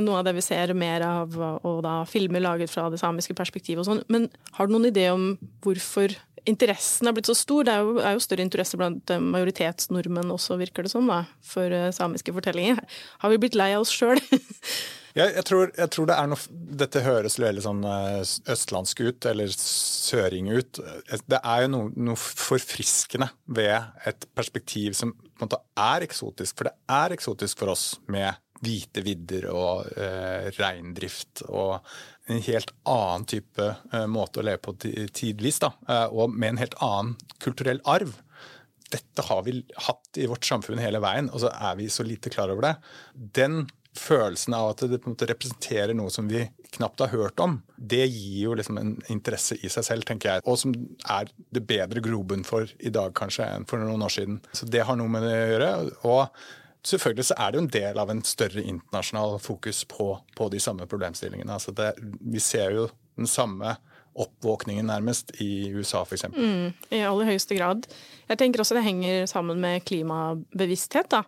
noe 0.00 0.20
av 0.20 0.24
det 0.28 0.36
vi 0.38 0.44
ser 0.44 0.72
mer 0.78 1.04
av, 1.04 1.34
og 1.66 1.82
da 1.84 1.98
filmer 2.08 2.40
laget 2.44 2.72
fra 2.72 2.86
det 2.92 3.00
samiske 3.02 3.36
perspektivet 3.36 3.82
og 3.82 3.88
sånn. 3.88 4.02
Men 4.12 4.28
har 4.56 4.68
du 4.68 4.76
noen 4.76 4.88
idé 4.88 5.10
om 5.12 5.34
hvorfor 5.64 6.14
interessen 6.48 7.10
er 7.10 7.16
blitt 7.16 7.28
så 7.28 7.36
stor? 7.36 7.66
Det 7.66 7.74
er 7.74 7.84
jo, 7.84 7.98
er 8.00 8.16
jo 8.16 8.24
større 8.24 8.46
interesse 8.46 8.80
blant 8.80 9.12
majoritetsnordmenn 9.20 10.32
også, 10.32 10.56
virker 10.60 10.86
det 10.86 10.94
som, 10.94 11.10
da, 11.10 11.24
for 11.44 11.74
uh, 11.74 11.90
samiske 11.94 12.32
fortellinger. 12.36 12.80
Har 13.20 13.34
vi 13.34 13.42
blitt 13.42 13.58
lei 13.58 13.72
av 13.74 13.84
oss 13.84 13.92
sjøl? 13.92 14.22
Jeg, 15.16 15.32
jeg, 15.34 15.44
tror, 15.48 15.70
jeg, 15.74 15.90
tror, 15.90 16.06
det 16.06 16.16
er 16.16 16.28
noe 16.30 16.58
Dette 16.80 17.02
høres 17.02 17.38
veldig 17.40 17.64
sånn 17.64 17.80
eh, 17.88 18.20
østlandsk 18.54 19.02
ut, 19.02 19.26
eller 19.30 19.50
søring 19.54 20.50
ut. 20.52 20.80
Det 21.26 21.40
er 21.40 21.64
jo 21.64 21.72
noe, 21.72 21.90
noe, 22.10 22.20
forfriskende 22.20 23.30
ved 23.50 24.06
et 24.06 24.28
perspektiv 24.38 24.94
som 24.98 25.14
på 25.14 25.42
en 25.42 25.48
måte 25.48 25.60
er 25.80 26.06
eksotisk. 26.06 26.58
For 26.58 26.70
det 26.70 26.76
er 27.00 27.16
eksotisk 27.16 27.62
for 27.62 27.74
oss 27.74 27.92
med 28.12 28.38
hvite 28.60 29.02
vidder 29.04 29.48
og 29.50 29.90
eh, 29.96 30.50
reindrift 30.60 31.46
og 31.48 31.78
en 32.30 32.42
helt 32.44 32.72
annen 32.88 33.26
type 33.28 33.66
eh, 33.66 34.06
måte 34.10 34.42
å 34.42 34.46
leve 34.46 34.60
på 34.62 34.76
tidvis. 34.76 35.62
da, 35.64 35.72
eh, 35.88 36.06
Og 36.12 36.34
med 36.34 36.54
en 36.54 36.64
helt 36.64 36.76
annen 36.84 37.16
kulturell 37.42 37.80
arv 37.88 38.18
dette 38.90 39.22
har 39.22 39.44
vi 39.46 39.60
hatt 39.86 40.18
i 40.18 40.26
vårt 40.26 40.46
samfunn 40.46 40.80
hele 40.82 40.98
veien, 41.02 41.28
og 41.30 41.44
så 41.44 41.52
er 41.54 41.76
vi 41.78 41.86
så 41.92 42.02
lite 42.02 42.30
klar 42.32 42.50
over 42.50 42.66
det. 42.66 42.72
Den 43.38 43.68
følelsen 43.98 44.54
av 44.54 44.70
at 44.72 44.84
det 44.86 45.00
på 45.02 45.10
en 45.10 45.16
måte 45.16 45.26
representerer 45.30 45.96
noe 45.98 46.12
som 46.14 46.28
vi 46.30 46.44
knapt 46.76 47.02
har 47.02 47.10
hørt 47.10 47.40
om, 47.42 47.58
det 47.76 48.04
gir 48.06 48.44
jo 48.44 48.54
liksom 48.58 48.78
en 48.78 48.94
interesse 49.10 49.58
i 49.58 49.70
seg 49.72 49.86
selv, 49.86 50.06
tenker 50.06 50.36
jeg. 50.36 50.46
Og 50.46 50.60
som 50.60 50.74
er 51.10 51.30
det 51.50 51.64
bedre 51.66 52.02
grobunn 52.04 52.46
for 52.46 52.70
i 52.78 52.92
dag 52.94 53.14
kanskje 53.18 53.48
enn 53.48 53.66
for 53.70 53.82
noen 53.82 54.06
år 54.06 54.14
siden. 54.14 54.40
Så 54.54 54.68
det 54.70 54.86
har 54.86 54.98
noe 55.00 55.10
med 55.10 55.26
det 55.26 55.34
å 55.34 55.52
gjøre. 55.54 55.74
og 56.06 56.42
Selvfølgelig 56.86 57.26
så 57.28 57.36
er 57.36 57.50
det 57.50 57.58
jo 57.58 57.62
en 57.66 57.74
del 57.74 57.98
av 58.00 58.10
en 58.10 58.22
større 58.24 58.62
internasjonal 58.62 59.34
fokus 59.44 59.82
på, 59.84 60.14
på 60.36 60.48
de 60.48 60.60
samme 60.62 60.86
problemstillingene. 60.88 61.52
Altså 61.52 61.74
det, 61.76 61.92
vi 62.00 62.40
ser 62.40 62.72
jo 62.78 62.86
den 63.20 63.28
samme 63.28 63.74
oppvåkningen 64.20 64.88
nærmest 64.88 65.34
i 65.44 65.68
USA 65.74 66.02
f.eks. 66.06 66.30
Mm, 66.32 66.72
I 66.90 67.02
aller 67.06 67.28
høyeste 67.28 67.58
grad. 67.58 67.84
Jeg 68.30 68.40
tenker 68.40 68.62
også 68.62 68.78
det 68.78 68.86
henger 68.86 69.28
sammen 69.30 69.60
med 69.60 69.84
klimabevissthet. 69.86 71.10
da. 71.12 71.24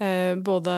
Eh, 0.00 0.34
både 0.40 0.72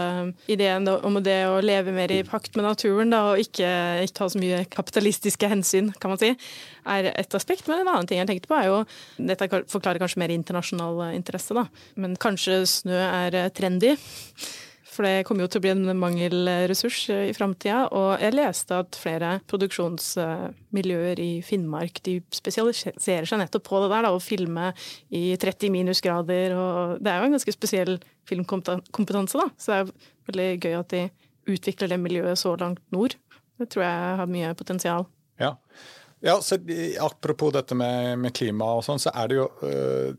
ideen 0.50 0.88
om 0.90 1.14
det 1.22 1.37
å 1.46 1.61
leve 1.62 1.92
mer 1.94 2.11
i 2.11 2.24
pakt 2.26 2.56
med 2.58 2.66
naturen 2.66 3.12
da, 3.12 3.20
og 3.30 3.42
ikke, 3.42 3.68
ikke, 4.02 4.16
ta 4.18 4.26
så 4.32 4.40
mye 4.42 4.64
kapitalistiske 4.72 5.46
hensyn, 5.46 5.92
kan 6.02 6.11
man 6.11 6.18
si, 6.18 6.32
er 6.90 7.12
et 7.12 7.37
aspekt. 7.38 7.68
Men 7.70 7.85
en 7.85 7.92
annen 7.92 8.11
ting 8.11 8.18
jeg 8.18 8.30
tenkte 8.32 8.50
på 8.50 8.58
er 8.58 8.66
jo 8.66 8.80
Dette 9.22 9.46
forklarer 9.70 10.02
kanskje 10.02 10.24
mer 10.24 10.35
internasjonal 10.35 11.04
interesse, 11.14 11.54
da. 11.54 11.68
Men 12.02 12.18
kanskje 12.18 12.64
snø 12.66 12.98
er 12.98 13.38
trendy. 13.54 13.94
For 14.92 15.07
det 15.07 15.24
kommer 15.24 15.46
jo 15.46 15.50
til 15.52 15.62
å 15.62 15.64
bli 15.64 15.72
en 15.72 15.98
mangelressurs 15.98 16.98
i 17.14 17.33
framtida. 17.37 17.87
Og 17.96 18.20
jeg 18.20 18.37
leste 18.37 18.81
at 18.83 18.98
flere 19.00 19.31
produksjonsmiljøer 19.48 21.22
i 21.22 21.31
Finnmark 21.46 22.02
de 22.05 22.18
spesialiserer 22.35 23.28
seg 23.28 23.40
nettopp 23.40 23.64
på 23.70 23.81
det 23.85 23.88
der, 23.94 24.07
da, 24.07 24.12
å 24.12 24.20
filme 24.22 24.70
i 25.09 25.24
30 25.40 25.72
minusgrader. 25.72 26.57
Og 26.59 27.00
det 27.00 27.12
er 27.12 27.22
jo 27.22 27.31
en 27.31 27.38
ganske 27.38 27.57
spesiell 27.57 27.96
filmkompetanse, 28.28 29.40
da. 29.40 29.48
Så 29.57 29.72
det 29.72 29.81
er 29.81 30.12
veldig 30.31 30.50
gøy 30.61 30.78
at 30.83 30.92
de 30.92 31.02
utvikler 31.52 31.90
det 31.90 32.00
miljøet 32.02 32.38
så 32.38 32.55
langt 32.61 32.85
nord. 32.94 33.16
Det 33.59 33.70
tror 33.72 33.87
jeg 33.87 34.14
har 34.20 34.31
mye 34.31 34.52
potensial. 34.59 35.09
Ja. 35.40 35.57
Ja, 36.24 36.37
så 36.42 36.58
Apropos 37.00 37.50
dette 37.52 37.74
med, 37.74 38.18
med 38.18 38.35
klima 38.35 38.68
og 38.76 38.85
sånn, 38.87 39.00
så 39.02 39.11
er 39.11 39.30
det 39.30 39.38
jo 39.40 39.46
øh, 39.66 40.12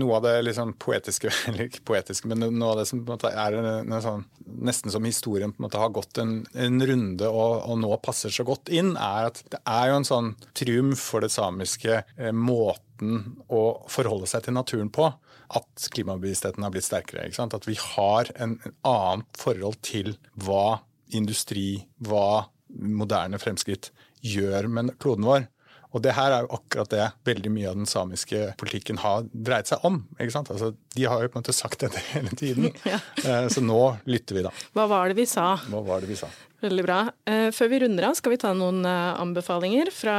noe 0.00 0.14
av 0.16 0.24
det 0.24 0.34
liksom 0.46 0.72
poetiske 0.80 1.28
Eller 1.50 1.66
ikke 1.66 1.82
poetiske, 1.90 2.28
men 2.30 2.40
noe 2.56 2.70
av 2.72 2.80
det 2.80 2.86
som 2.88 3.02
på 3.02 3.12
en 3.12 3.18
måte 3.18 3.32
er 3.36 3.56
en, 3.58 3.68
en 3.84 4.04
sånn, 4.04 4.24
nesten 4.64 4.94
som 4.94 5.04
historien 5.04 5.52
på 5.52 5.60
en 5.60 5.66
måte 5.66 5.82
har 5.82 5.92
gått 5.92 6.20
en, 6.22 6.38
en 6.56 6.86
runde 6.88 7.28
og, 7.28 7.66
og, 7.66 7.76
nå 7.82 7.90
passer 8.04 8.32
så 8.32 8.46
godt 8.48 8.72
inn, 8.72 8.94
er 8.96 9.28
at 9.28 9.42
det 9.52 9.60
er 9.68 9.90
jo 9.90 9.98
en 10.00 10.08
sånn 10.08 10.30
triumf 10.56 11.04
for 11.12 11.24
det 11.24 11.32
samiske 11.34 12.00
eh, 12.00 12.32
måten 12.32 13.36
å 13.52 13.62
forholde 13.92 14.30
seg 14.30 14.46
til 14.46 14.56
naturen 14.56 14.88
på 14.94 15.10
at 15.52 15.88
klimabevisstheten 15.92 16.64
har 16.64 16.72
blitt 16.72 16.86
sterkere. 16.86 17.28
At 17.28 17.68
vi 17.68 17.76
har 17.76 18.30
en, 18.40 18.56
en 18.64 18.76
annet 18.88 19.28
forhold 19.36 19.82
til 19.84 20.14
hva 20.40 20.80
industri, 21.12 21.82
hva 22.00 22.46
moderne 22.72 23.36
fremskritt 23.42 23.90
gjør 24.22 24.68
med 24.70 24.94
kloden 25.02 25.26
vår. 25.28 25.48
Og 25.92 26.00
det 26.04 26.14
her 26.16 26.32
er 26.32 26.46
jo 26.46 26.56
akkurat 26.56 26.92
det 26.92 27.06
veldig 27.28 27.52
mye 27.52 27.68
av 27.68 27.76
den 27.76 27.88
samiske 27.88 28.54
politikken 28.60 29.00
har 29.02 29.26
dreid 29.32 29.68
seg 29.68 29.84
om. 29.84 30.00
ikke 30.16 30.32
sant? 30.34 30.52
Altså, 30.54 30.72
de 30.94 31.08
har 31.08 31.24
jo 31.24 31.32
på 31.32 31.38
en 31.38 31.44
måte 31.44 31.56
sagt 31.56 31.82
dette 31.84 32.00
hele 32.12 32.32
tiden, 32.36 32.70
ja. 32.92 33.00
Eh, 33.24 33.46
så 33.52 33.64
nå 33.64 33.80
lytter 34.08 34.38
vi, 34.38 34.46
da. 34.46 34.54
Hva 34.76 34.88
var 34.90 35.12
det 35.12 35.20
vi 35.22 35.28
sa? 35.28 35.54
Hva 35.68 35.84
var 35.86 36.04
det 36.04 36.10
vi 36.12 36.18
sa? 36.20 36.30
Veldig 36.62 36.82
bra. 36.86 36.98
Eh, 37.26 37.48
før 37.50 37.70
vi 37.72 37.80
runder 37.82 38.06
av, 38.06 38.14
skal 38.14 38.36
vi 38.36 38.38
ta 38.38 38.52
noen 38.54 38.84
eh, 38.86 39.16
anbefalinger 39.18 39.90
fra 39.90 40.16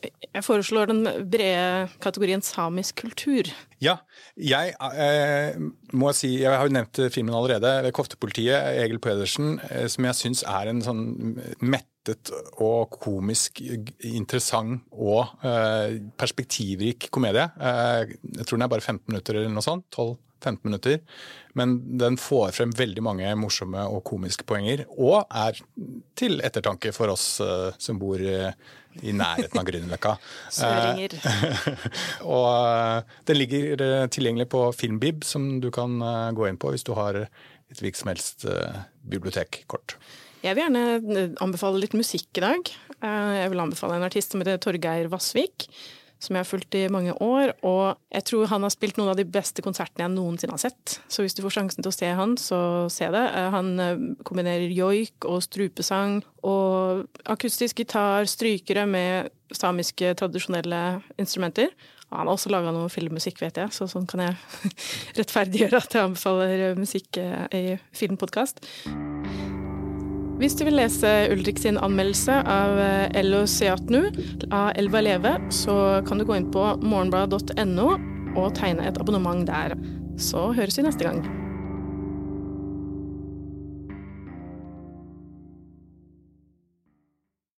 Jeg 0.00 0.44
foreslår 0.46 0.88
den 0.88 1.02
brede 1.28 1.90
kategorien 2.00 2.40
samisk 2.44 3.02
kultur. 3.02 3.50
Ja, 3.82 3.98
jeg 4.38 4.72
eh, 4.78 5.58
må 5.92 6.14
si 6.16 6.38
Jeg 6.38 6.54
har 6.54 6.64
jo 6.64 6.76
nevnt 6.78 7.02
filmen 7.12 7.36
allerede. 7.36 7.92
'Koftepolitiet', 7.92 8.80
Egil 8.86 9.02
Pedersen, 9.04 9.58
som 9.92 10.08
jeg 10.08 10.20
syns 10.22 10.46
er 10.48 10.72
en 10.72 10.80
sånn 10.86 11.04
mett 11.60 11.90
og 12.62 12.96
komisk 13.02 13.60
interessant 13.62 14.82
og 14.90 15.44
eh, 15.46 16.00
perspektivrik 16.18 17.08
komedie. 17.14 17.44
Eh, 17.60 18.14
jeg 18.38 18.46
tror 18.46 18.58
den 18.58 18.66
er 18.66 18.72
bare 18.72 18.84
15 18.84 19.04
minutter 19.10 19.38
eller 19.38 19.52
noe 19.52 19.64
sånt. 19.64 19.86
12-15 20.42 20.58
minutter. 20.66 20.98
Men 21.58 21.76
den 22.00 22.18
får 22.20 22.54
frem 22.56 22.74
veldig 22.76 23.04
mange 23.04 23.32
morsomme 23.38 23.84
og 23.88 24.02
komiske 24.08 24.46
poenger. 24.48 24.84
Og 24.96 25.22
er 25.28 25.60
til 26.18 26.40
ettertanke 26.44 26.92
for 26.96 27.12
oss 27.12 27.26
uh, 27.44 27.70
som 27.78 28.00
bor 28.00 28.20
i 28.22 29.14
nærheten 29.16 29.60
av 29.60 29.68
Grünerløkka. 29.68 30.16
Søringer. 30.58 31.16
og 32.36 33.14
den 33.28 33.40
ligger 33.40 33.86
tilgjengelig 34.12 34.50
på 34.52 34.66
Filmbib, 34.76 35.24
som 35.24 35.54
du 35.64 35.70
kan 35.74 35.96
gå 36.36 36.48
inn 36.48 36.60
på 36.60 36.74
hvis 36.74 36.84
du 36.88 36.92
har 36.98 37.24
et 37.24 37.80
hvilket 37.80 38.02
som 38.02 38.12
helst 38.12 38.44
bibliotekkort. 39.08 39.96
Jeg 40.42 40.56
vil 40.56 40.64
gjerne 40.64 40.84
eh, 40.98 41.34
anbefale 41.42 41.80
litt 41.82 41.94
musikk 41.94 42.40
i 42.40 42.42
dag. 42.44 42.70
Eh, 42.98 43.32
jeg 43.38 43.50
vil 43.52 43.62
anbefale 43.62 43.98
en 43.98 44.06
artist 44.08 44.34
som 44.34 44.42
heter 44.42 44.58
Torgeir 44.62 45.10
Vassvik. 45.12 45.68
Som 46.22 46.36
jeg 46.36 46.44
har 46.44 46.46
fulgt 46.46 46.76
i 46.78 46.84
mange 46.92 47.14
år. 47.18 47.50
Og 47.66 47.98
jeg 48.14 48.26
tror 48.28 48.50
han 48.52 48.62
har 48.62 48.70
spilt 48.70 48.98
noen 49.00 49.10
av 49.10 49.18
de 49.18 49.26
beste 49.26 49.64
konsertene 49.64 50.06
jeg 50.06 50.14
noensinne 50.14 50.54
har 50.54 50.62
sett. 50.62 50.98
Så 51.10 51.24
hvis 51.24 51.34
du 51.34 51.42
får 51.42 51.56
sjansen 51.56 51.82
til 51.82 51.90
å 51.90 51.96
se 51.96 52.10
han, 52.14 52.36
så 52.38 52.60
se 52.94 53.08
det. 53.10 53.24
Eh, 53.26 53.48
han 53.50 53.72
kombinerer 54.22 54.70
joik 54.70 55.26
og 55.26 55.42
strupesang 55.42 56.20
og 56.46 57.08
akustisk 57.32 57.82
gitar, 57.82 58.30
strykere 58.30 58.86
med 58.86 59.32
samiske 59.52 60.14
tradisjonelle 60.22 61.02
instrumenter. 61.18 61.74
Han 62.12 62.28
har 62.28 62.34
også 62.36 62.52
laga 62.52 62.70
noe 62.76 62.90
filmmusikk, 62.92 63.40
vet 63.40 63.58
jeg, 63.58 63.72
så 63.72 63.88
sånn 63.88 64.06
kan 64.06 64.22
jeg 64.26 64.72
rettferdiggjøre 65.18 65.80
at 65.80 65.96
jeg 65.96 66.10
anbefaler 66.10 66.76
musikk 66.78 67.18
i 67.18 67.78
filmpodkast. 67.96 68.62
Hvis 70.42 70.56
du 70.58 70.64
vil 70.66 70.74
lese 70.74 71.06
Ulrik 71.30 71.60
sin 71.62 71.76
anmeldelse 71.78 72.34
av 72.50 72.72
L.O. 72.80 73.20
Ello 73.20 73.42
Seatnu 73.46 74.00
av 74.50 74.72
Elva 74.74 74.98
Leve, 75.04 75.36
så 75.54 75.76
kan 76.08 76.18
du 76.18 76.26
gå 76.26 76.34
inn 76.34 76.48
på 76.50 76.64
morgenbladet.no 76.82 77.86
og 78.34 78.50
tegne 78.58 78.88
et 78.90 78.98
abonnement 78.98 79.46
der. 79.46 79.76
Så 80.18 80.48
høres 80.56 80.80
vi 80.80 80.88
neste 80.88 81.06
gang. 81.06 81.41